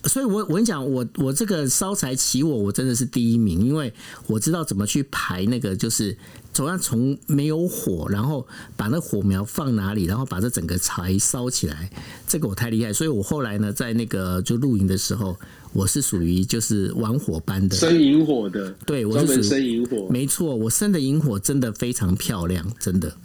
[0.06, 3.94] 所以我我跟你讲，我我这个烧柴起火，我真的是第一名，因为
[4.26, 6.18] 我知道怎么去排那个，就是
[6.52, 11.92] 总要从没有火，然后把那火苗放哪里，然后把这整个柴烧起来，
[12.28, 12.92] 这个我太厉害。
[12.92, 15.38] 所以我后来呢，在那个就露营的时候，
[15.72, 23.16] 我是属于就是玩火班的，生萤火的，对，我是专门生萤火，没错，我生的萤火真的非常漂亮，真的。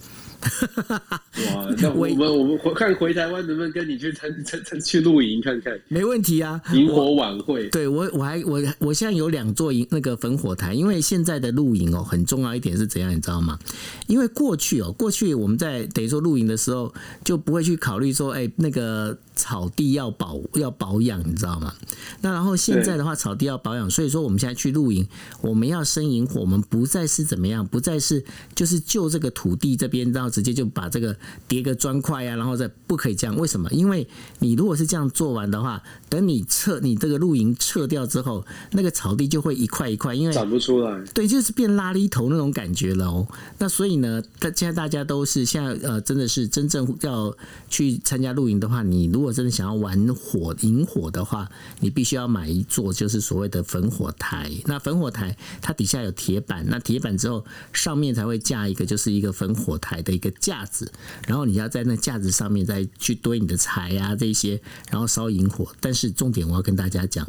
[1.55, 1.75] 哇！
[1.79, 5.79] 那我们我们回看回台湾能不能跟你去参参参去露营看看？
[5.89, 7.69] 没问题啊，萤火晚会。
[7.69, 13.59] 对我我还我我现在有两座营那个焚火台，因为现在的露营哦，很重要一点是怎样，你知道吗？
[14.07, 16.93] 因为过去哦，过去我们在等于说露营的时候
[17.25, 21.75] 就不会去考虑说，哎，那个草地要保要保养，你知道吗？
[22.23, 25.07] 那然后现在的话，草地要保养，所以说我们现在去露营，
[25.43, 28.25] 我们要生营火，我们不再是怎么样，不再是
[28.55, 30.31] 就是就这个土地这边然后。
[30.31, 31.17] 直接就把这个
[31.49, 33.37] 叠个砖块啊，然后再不可以这样。
[33.37, 33.69] 为什么？
[33.73, 34.07] 因为
[34.39, 41.05] 你如果是这样做完的话，等你撤你这个露营撤掉之后，那个草地就会一块一块，因为长不出来。
[41.13, 43.27] 对，就是变垃圾头那种感觉了哦。
[43.59, 47.37] 那所以呢，现在大家都是现在呃，真的是真正要
[47.69, 51.51] 去参加露营的话，你如果真的想要玩火引火的话，
[51.81, 54.51] 你必须要买一座就是所谓的焚火台。
[54.67, 60.11] 那焚火台它底下有铁板，那铁板之后上面才会架一个就是一个焚火台的。
[60.11, 60.91] 一个架子，
[61.27, 64.61] 然后你要在那架子上面再去堆你的柴啊这些，
[64.91, 65.73] 然后烧引火。
[65.79, 67.27] 但是重点我要跟大家讲，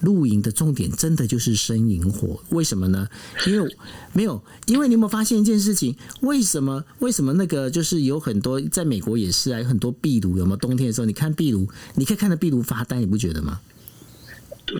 [0.00, 2.40] 露营的重点真的就是生引火。
[2.50, 3.08] 为什么呢？
[3.46, 3.76] 因为
[4.12, 5.96] 没有，因为你有没有发现一件事情？
[6.20, 6.84] 为什么？
[7.00, 13.62] 为什么那个就是有很多在美国也是啊，有很多壁炉，有没有冬天的时候，你看壁炉，你可以看着壁炉发呆，你不觉得吗？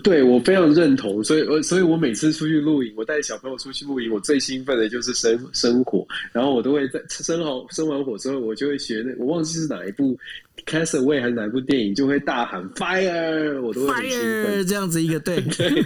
[0.02, 10.16] 对，我非常认同，所以，我所以我每次出去露营，我带小朋友出去露营，我最兴奋的就是生生火，然后我都会在生好生完火之后，我就会学那我忘记是哪一部。
[10.66, 14.66] Castaway 还是哪一部电影就会大喊 Fire，我都会很兴奋。
[14.66, 15.82] 这样子一个对对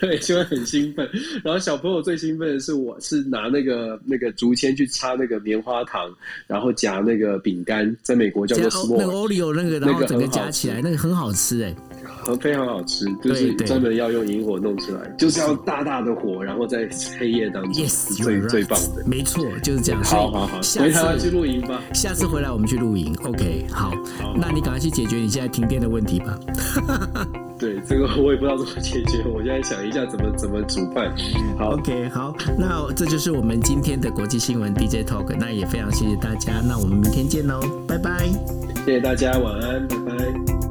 [0.00, 1.06] 对，就会很兴奋。
[1.44, 6.10] 然后小朋友最兴奋的是，我是拿那个那个竹签去插那个棉花糖，
[6.46, 11.76] 然后夹那个饼干，在美国叫做那个 Oreo 那个，然后整个夹起来，那个很好吃哎，
[12.40, 20.02] 非常好吃，就是专门要用萤火弄出来，就是要大大的火，然后在黑夜当中，yes, 最最棒的，没错，就是这样。
[20.02, 21.80] 好好好，回台湾去露营吧。
[21.92, 23.90] 下次回来我们去露营，OK，好。
[24.18, 26.38] 好，那你赶快去解决你现在停电的问题吧。
[27.58, 31.14] 对，这个我也不知道怎么解决，我现在想一下怎么怎么煮饭。
[31.56, 38.26] 好，OK，好，那这就是我们今天的国际新闻 DJ Talk，那也非常谢谢大家，那我们明天见喽，拜拜。
[38.84, 40.61] 谢谢大家，晚安，拜拜。